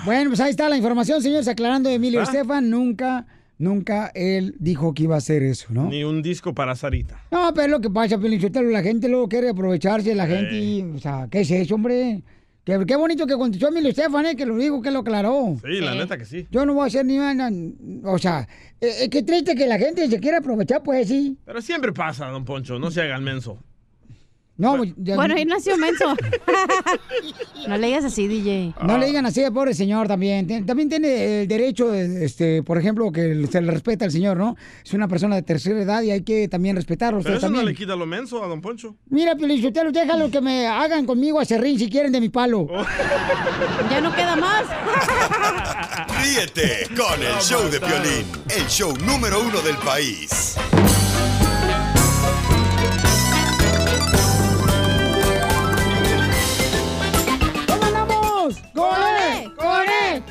[0.05, 2.71] Bueno, pues ahí está la información, señores, aclarando Emilio Estefan.
[2.71, 3.27] Nunca,
[3.59, 5.89] nunca él dijo que iba a hacer eso, ¿no?
[5.89, 7.21] Ni un disco para Sarita.
[7.31, 10.83] No, pero es lo que pasa, Pelichotelo, la gente luego quiere aprovecharse la gente y,
[10.83, 12.23] o sea, ¿qué es eso, hombre?
[12.65, 14.37] Qué, qué bonito que contestó Emilio Estefan, ¿eh?
[14.37, 15.57] Que lo dijo, que lo aclaró.
[15.65, 16.47] Sí, la neta que sí.
[16.51, 17.51] Yo no voy a hacer ni nada,
[18.05, 18.47] o sea,
[18.81, 21.39] eh, eh, qué triste que la gente se quiera aprovechar, pues sí.
[21.45, 23.59] Pero siempre pasa, don Poncho, no se haga el menso.
[24.59, 26.05] No, pues, ya- Bueno, ahí nació menso.
[27.69, 28.75] no le digas así, DJ.
[28.83, 30.67] No le digan así pobre señor también.
[30.67, 34.57] También tiene el derecho, de, este, por ejemplo, que se le respeta al señor, ¿no?
[34.85, 37.21] Es una persona de tercera edad y hay que también respetarlo.
[37.23, 37.67] Pero eso no también.
[37.67, 38.97] le quita lo menso a don Poncho.
[39.11, 42.67] Mira, Pelichotelo, déjalo que me hagan conmigo a serrín si quieren de mi palo.
[43.91, 44.65] Ya no queda más.
[46.23, 50.57] Ríete con el show de Piolín, el show número uno del país.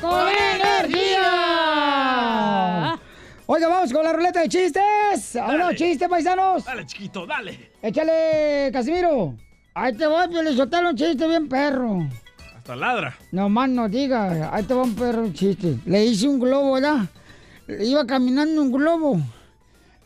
[0.00, 1.28] ¡Con energía!
[3.46, 5.36] Oiga, vamos con la ruleta de chistes.
[5.36, 6.64] ¿A unos chistes, paisanos?
[6.64, 7.72] Dale, chiquito, dale.
[7.82, 9.34] Échale, Casimiro.
[9.74, 12.06] Ahí te voy, Piolizotelo, un chiste bien perro.
[12.56, 13.16] Hasta ladra.
[13.32, 15.78] No más no diga, ahí te va un perro un chiste.
[15.86, 17.06] Le hice un globo, ¿verdad?
[17.68, 19.20] Iba caminando un globo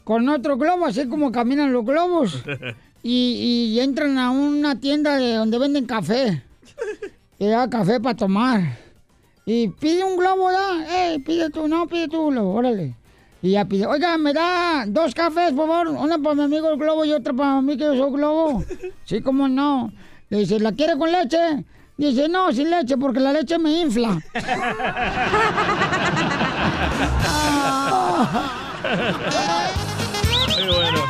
[0.04, 2.42] con otro globo, así como caminan los globos.
[3.04, 6.40] Y, y entran a una tienda de donde venden café.
[7.40, 8.78] Y da café para tomar.
[9.44, 10.86] Y pide un globo, ¿verdad?
[10.88, 11.66] ¡Ey, pide tú!
[11.66, 12.94] No, pide tú, globo, órale.
[13.42, 15.88] Y ya pide, oiga, me da dos cafés, por favor.
[15.88, 18.64] Una para mi amigo el globo y otra para mí que yo soy globo.
[19.04, 19.92] Sí, cómo no.
[20.28, 21.64] Le dice, ¿la quiere con leche?
[21.96, 24.18] Dice, no, sin leche, porque la leche me infla.
[30.56, 31.00] Muy bueno.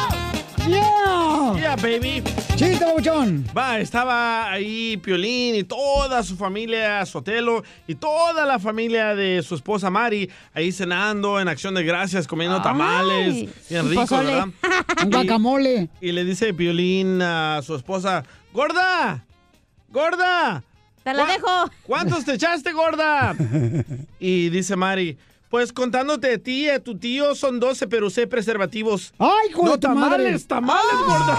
[0.68, 1.55] ¡Yeah!
[1.57, 2.22] Yeah, baby.
[2.57, 3.45] Chiste, babuchón.
[3.57, 9.55] Va, estaba ahí Piolín y toda su familia, Sotelo, y toda la familia de su
[9.57, 13.35] esposa Mari, ahí cenando en acción de gracias, comiendo Ay, tamales,
[13.69, 14.33] bien un ricos, pozole.
[14.33, 14.49] ¿verdad?
[15.05, 15.89] Un guacamole.
[16.01, 18.23] Y, y le dice Piolín a su esposa,
[18.53, 19.25] ¡Gorda!
[19.89, 20.63] ¡Gorda!
[21.03, 21.71] Te la ¿Cuá- dejo.
[21.83, 23.35] ¿Cuántos te echaste, gorda?
[24.21, 25.19] Y dice Mari,
[25.53, 29.13] pues contándote a ti y a tu tío son 12, pero usé preservativos.
[29.19, 30.25] ¡Ay, hijo no, de tu madre!
[30.25, 31.39] tamales, tamales, gorda.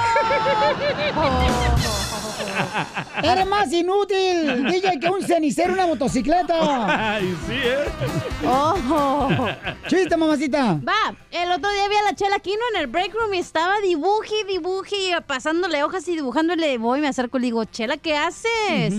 [3.24, 7.16] Eres más inútil, DJ, que un cenicero en una motocicleta.
[7.16, 7.86] Ay, sí, ¿eh?
[8.46, 9.30] ¡Ojo!
[9.88, 10.80] Chiste, mamacita.
[10.88, 13.80] Va, el otro día vi a la Chela Aquino en el break room y estaba
[13.80, 16.78] dibuje, y dibuje, y pasándole hojas y dibujándole.
[16.78, 18.94] Voy, me acerco y le digo, Chela, ¿qué haces?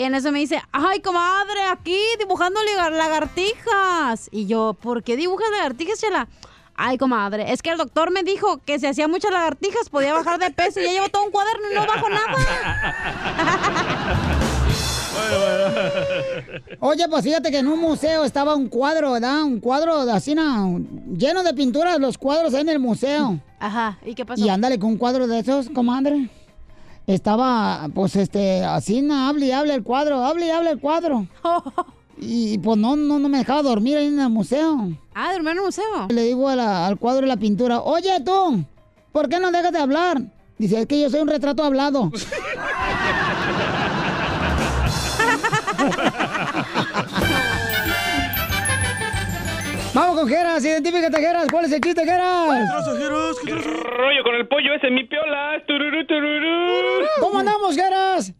[0.00, 4.30] Y en eso me dice, ay, comadre, aquí dibujándole gar- lagartijas.
[4.32, 6.26] Y yo, ¿por qué dibujas lagartijas, Chela?
[6.74, 10.38] Ay, comadre, es que el doctor me dijo que si hacía muchas lagartijas podía bajar
[10.38, 12.96] de peso y ya llevo todo un cuaderno y no bajo nada.
[16.80, 19.42] Oye, pues fíjate que en un museo estaba un cuadro, ¿verdad?
[19.42, 23.38] Un cuadro de así, lleno de pinturas, los cuadros en el museo.
[23.58, 24.42] Ajá, ¿y qué pasó?
[24.42, 26.30] Y ándale con un cuadro de esos, comadre.
[27.14, 31.26] Estaba, pues, este, así, na, hable y hable el cuadro, hable y hable el cuadro.
[32.22, 34.90] Y pues no, no, no me dejaba dormir ahí en el museo.
[35.14, 35.84] Ah, dormir en el museo.
[36.10, 38.62] Le digo a la- al cuadro de la pintura, oye tú,
[39.10, 40.20] ¿por qué no dejas de hablar?
[40.58, 42.10] Dice, es que yo soy un retrato hablado.
[49.92, 51.48] Vamos con Geras, identifícate, Geras.
[51.50, 52.48] ¿Cuál es el chiste, Geras?
[52.48, 53.36] ¿Qué trazo, Geras?
[53.44, 55.60] ¿Qué rollo con el pollo ese, mi piola?
[55.66, 56.06] Tururú,
[57.20, 58.32] ¿Cómo andamos, Geras?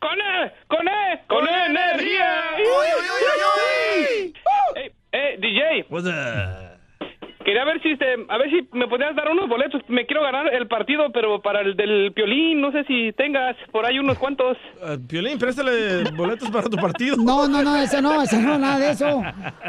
[0.00, 0.52] ¡Con E!
[0.66, 1.24] ¡Con E!
[1.28, 2.56] ¡Con, energía!
[2.58, 4.24] ¡Uy, uy, uy, uy!
[4.26, 4.34] uy!
[4.76, 5.86] Eh, eh, hey, DJ.
[5.88, 6.69] What's up?
[7.44, 9.80] Quería ver si este, a ver si me podías dar unos boletos.
[9.88, 13.86] Me quiero ganar el partido, pero para el del piolín, no sé si tengas por
[13.86, 14.58] ahí unos cuantos.
[14.82, 17.16] Uh, Piolín, préstale boletos para tu partido.
[17.16, 19.22] No, no, no, eso no, eso no, nada de eso.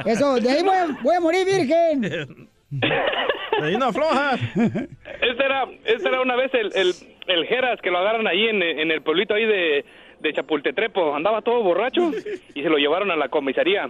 [0.06, 2.02] Eso, de ahí voy, a- voy a morir virgen.
[2.72, 4.36] De ahí no afloja.
[4.36, 6.94] Este era, este era una vez el, el,
[7.28, 9.86] el Geras que lo agarran ahí en, en el pueblito ahí de,
[10.20, 11.16] de Chapultetrepo.
[11.16, 12.12] Andaba todo borracho
[12.54, 13.90] y se lo llevaron a la comisaría.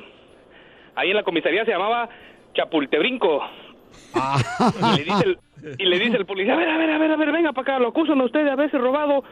[0.95, 2.09] Ahí en la comisaría se llamaba
[2.53, 3.41] Chapultebrinco.
[4.97, 5.37] Y le dice el,
[5.77, 7.75] y le dice el policía, a ver, a ver, a ver, a ver, venga para
[7.75, 9.23] acá, lo acusan a usted de haberse robado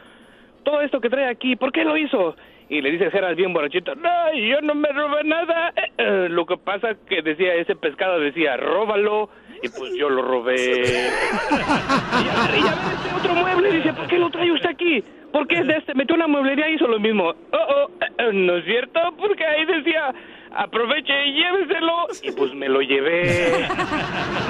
[0.63, 2.35] todo esto que trae aquí, ¿por qué lo hizo?
[2.69, 5.73] Y le dice el Geras bien borrachito, no, yo no me robé nada.
[5.75, 9.29] Eh, eh, lo que pasa que decía ese pescado, decía, róbalo,
[9.63, 10.55] y pues yo lo robé.
[10.75, 14.69] y a ver, y a ver este otro mueble, dice, ¿por qué lo trae usted
[14.69, 15.03] aquí?
[15.31, 15.95] ¿Por qué es de este?
[15.95, 17.29] Metió una mueblería y hizo lo mismo.
[17.29, 18.99] Oh, oh, eh, eh, ¿no es cierto?
[19.17, 20.13] Porque ahí decía,
[20.55, 23.67] aproveche y lléveselo, y pues me lo llevé.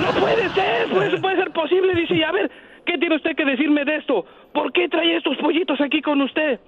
[0.02, 1.94] No puede ser, pues puede ser posible.
[1.94, 2.50] Dice, y a ver,
[2.86, 4.26] ¿qué tiene usted que decirme de esto?
[4.54, 6.60] ¿Por qué trae estos pollitos aquí con usted?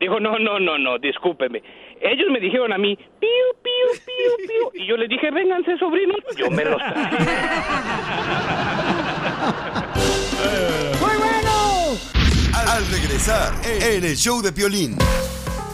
[0.00, 1.62] Dijo, no, no, no, no, discúlpeme.
[2.00, 3.28] Ellos me dijeron a mí, piu,
[3.62, 4.70] piu, piu, piu.
[4.82, 6.18] Y yo les dije, vénganse, sobrinos.
[6.36, 7.16] Yo me los traje.
[11.00, 11.96] ¡Muy bueno!
[12.54, 14.96] Al regresar, en el show de Piolín.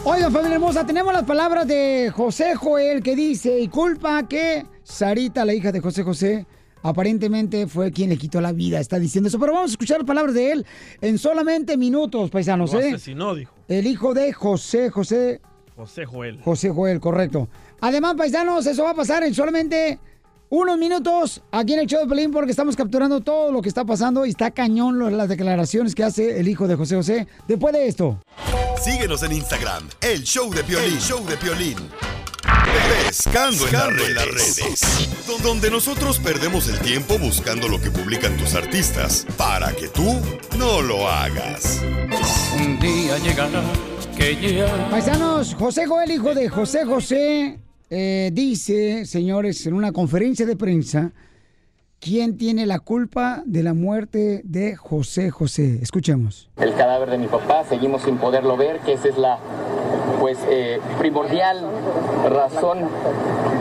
[0.07, 5.43] Oigan, familia hermosa, tenemos las palabras de José Joel que dice, y culpa que Sarita,
[5.43, 6.45] la hija de José José,
[6.83, 8.79] aparentemente fue quien le quitó la vida.
[8.79, 10.65] Está diciendo eso, pero vamos a escuchar las palabras de él
[11.01, 12.89] en solamente minutos, paisanos, Lo ¿eh?
[12.89, 13.51] asesinó, dijo.
[13.67, 15.41] El hijo de José José
[15.75, 16.39] José Joel.
[16.39, 17.49] José Joel, correcto.
[17.81, 19.97] Además, paisanos, eso va a pasar en solamente
[20.49, 23.83] unos minutos aquí en el show de Pelín porque estamos capturando todo lo que está
[23.83, 27.87] pasando y está cañón las declaraciones que hace el hijo de José José después de
[27.87, 28.19] esto.
[28.85, 30.93] Síguenos en Instagram, el show de Piolín.
[30.93, 31.75] El show de Piolín.
[33.07, 33.73] Pescando, en,
[34.13, 35.09] las redes.
[35.25, 40.21] Don- Donde nosotros perdemos el tiempo buscando lo que publican tus artistas para que tú
[40.59, 41.81] no lo hagas.
[42.59, 43.63] Un día llegará
[44.15, 47.57] que ya Paisanos, José Joel, hijo de José José,
[47.89, 51.11] eh, dice, señores, en una conferencia de prensa,
[52.05, 55.79] quién tiene la culpa de la muerte de José José.
[55.81, 56.51] Escuchemos.
[56.57, 59.39] el cadáver de mi papá, seguimos sin poderlo ver, que esa es la
[60.19, 61.65] pues eh, primordial
[62.29, 62.87] razón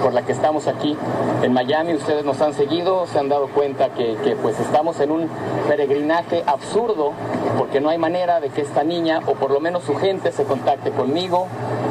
[0.03, 0.95] por la que estamos aquí
[1.43, 1.95] en Miami.
[1.95, 5.27] Ustedes nos han seguido, se han dado cuenta que, que, pues estamos en un
[5.67, 7.13] peregrinaje absurdo
[7.57, 10.45] porque no hay manera de que esta niña o por lo menos su gente se
[10.45, 11.47] contacte conmigo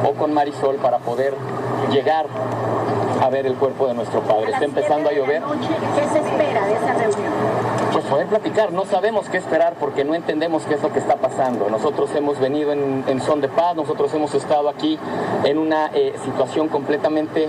[0.07, 1.33] o con Marisol para poder
[1.91, 2.27] llegar
[3.23, 4.51] a ver el cuerpo de nuestro padre.
[4.51, 5.41] Está empezando a llover.
[5.41, 7.31] ¿Qué se espera de esa reunión?
[7.93, 11.15] Pues poder platicar, no sabemos qué esperar porque no entendemos qué es lo que está
[11.15, 11.69] pasando.
[11.69, 14.99] Nosotros hemos venido en, en son de paz, nosotros hemos estado aquí
[15.45, 17.47] en una eh, situación completamente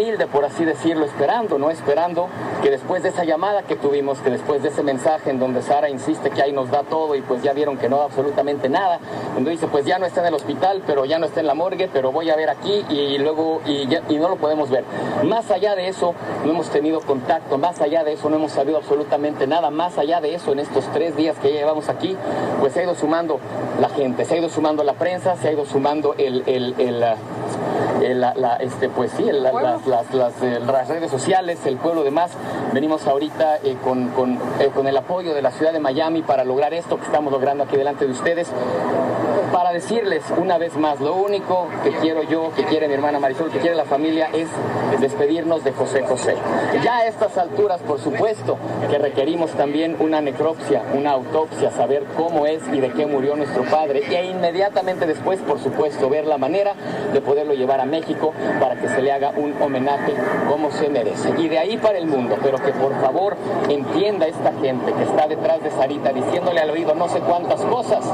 [0.00, 1.70] humilde, por así decirlo, esperando, ¿no?
[1.70, 2.28] Esperando
[2.62, 5.88] que después de esa llamada que tuvimos, que después de ese mensaje en donde Sara
[5.90, 8.98] insiste que ahí nos da todo y pues ya vieron que no da absolutamente nada,
[9.34, 11.54] donde dice pues ya no está en el hospital, pero ya no está en la
[11.54, 14.84] morgue, pero voy a ver aquí y luego y, ya- y no lo podemos ver.
[15.24, 18.78] Más allá de eso, no hemos tenido contacto, más allá de eso no hemos sabido
[18.78, 22.16] absolutamente nada, más allá de eso en estos tres días que ya llevamos aquí,
[22.60, 23.38] pues se ha ido sumando
[23.80, 27.04] la gente, se ha ido sumando la prensa, se ha ido sumando el, el, el,
[28.02, 29.52] el, la, la, este, pues sí, el- la-
[29.90, 32.30] las, las, eh, las redes sociales, el pueblo demás.
[32.72, 36.44] Venimos ahorita eh, con, con, eh, con el apoyo de la ciudad de Miami para
[36.44, 38.50] lograr esto que estamos logrando aquí delante de ustedes.
[39.52, 43.50] Para decirles una vez más, lo único que quiero yo, que quiere mi hermana Marisol,
[43.50, 44.48] que quiere la familia, es
[45.00, 46.36] despedirnos de José José.
[46.84, 48.56] Ya a estas alturas, por supuesto,
[48.88, 53.64] que requerimos también una necropsia, una autopsia, saber cómo es y de qué murió nuestro
[53.64, 54.04] padre.
[54.08, 56.74] E inmediatamente después, por supuesto, ver la manera
[57.12, 59.79] de poderlo llevar a México para que se le haga un homenaje
[60.48, 61.30] como se merece.
[61.38, 63.36] Y de ahí para el mundo, pero que por favor
[63.68, 68.04] entienda esta gente que está detrás de Sarita diciéndole al oído no sé cuántas cosas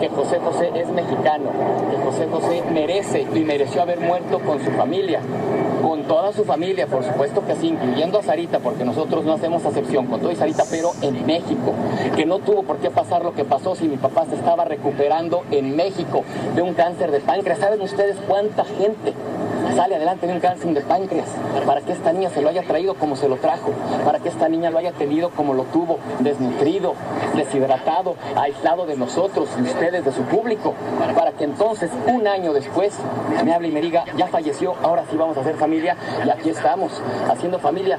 [0.00, 1.50] que José José es mexicano,
[1.90, 5.20] que José José merece y mereció haber muerto con su familia,
[5.82, 9.64] con toda su familia, por supuesto que sí, incluyendo a Sarita, porque nosotros no hacemos
[9.64, 11.72] acepción con todo y Sarita, pero en México,
[12.14, 15.44] que no tuvo por qué pasar lo que pasó si mi papá se estaba recuperando
[15.50, 16.24] en México
[16.54, 17.58] de un cáncer de páncreas.
[17.58, 19.14] ¿Saben ustedes cuánta gente
[19.76, 21.28] sale adelante de un cáncer de páncreas,
[21.66, 23.72] para que esta niña se lo haya traído como se lo trajo,
[24.04, 26.94] para que esta niña lo haya tenido como lo tuvo, desnutrido,
[27.36, 30.74] deshidratado, aislado de nosotros y ustedes, de su público,
[31.14, 32.94] para que entonces, un año después,
[33.44, 36.50] me hable y me diga, ya falleció, ahora sí vamos a hacer familia, y aquí
[36.50, 36.92] estamos,
[37.30, 37.98] haciendo familia.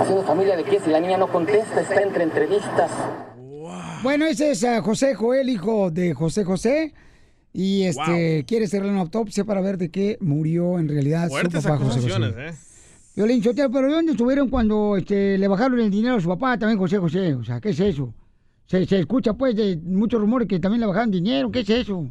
[0.00, 0.78] ¿Haciendo familia de qué?
[0.78, 2.88] Si la niña no contesta, está entre entrevistas.
[4.00, 6.94] Bueno, ese es ah, José Joel, hijo de José José.
[7.60, 11.68] Y este quiere hacerle una autopsia para ver de qué murió en realidad Fuertes su
[11.68, 12.34] papá José José.
[12.36, 12.52] ¿eh?
[13.16, 16.56] Violín Sotelo, pero ¿de dónde estuvieron cuando este, le bajaron el dinero a su papá
[16.56, 17.34] también, José José?
[17.34, 18.14] O sea, ¿qué es eso?
[18.66, 21.50] Se, se escucha, pues, de muchos rumores que también le bajaron dinero.
[21.50, 22.08] ¿Qué es eso?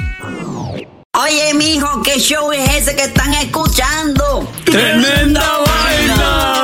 [1.15, 4.49] Oye, mijo, ¿qué show es ese que están escuchando?
[4.65, 6.63] ¡Tremenda vaina!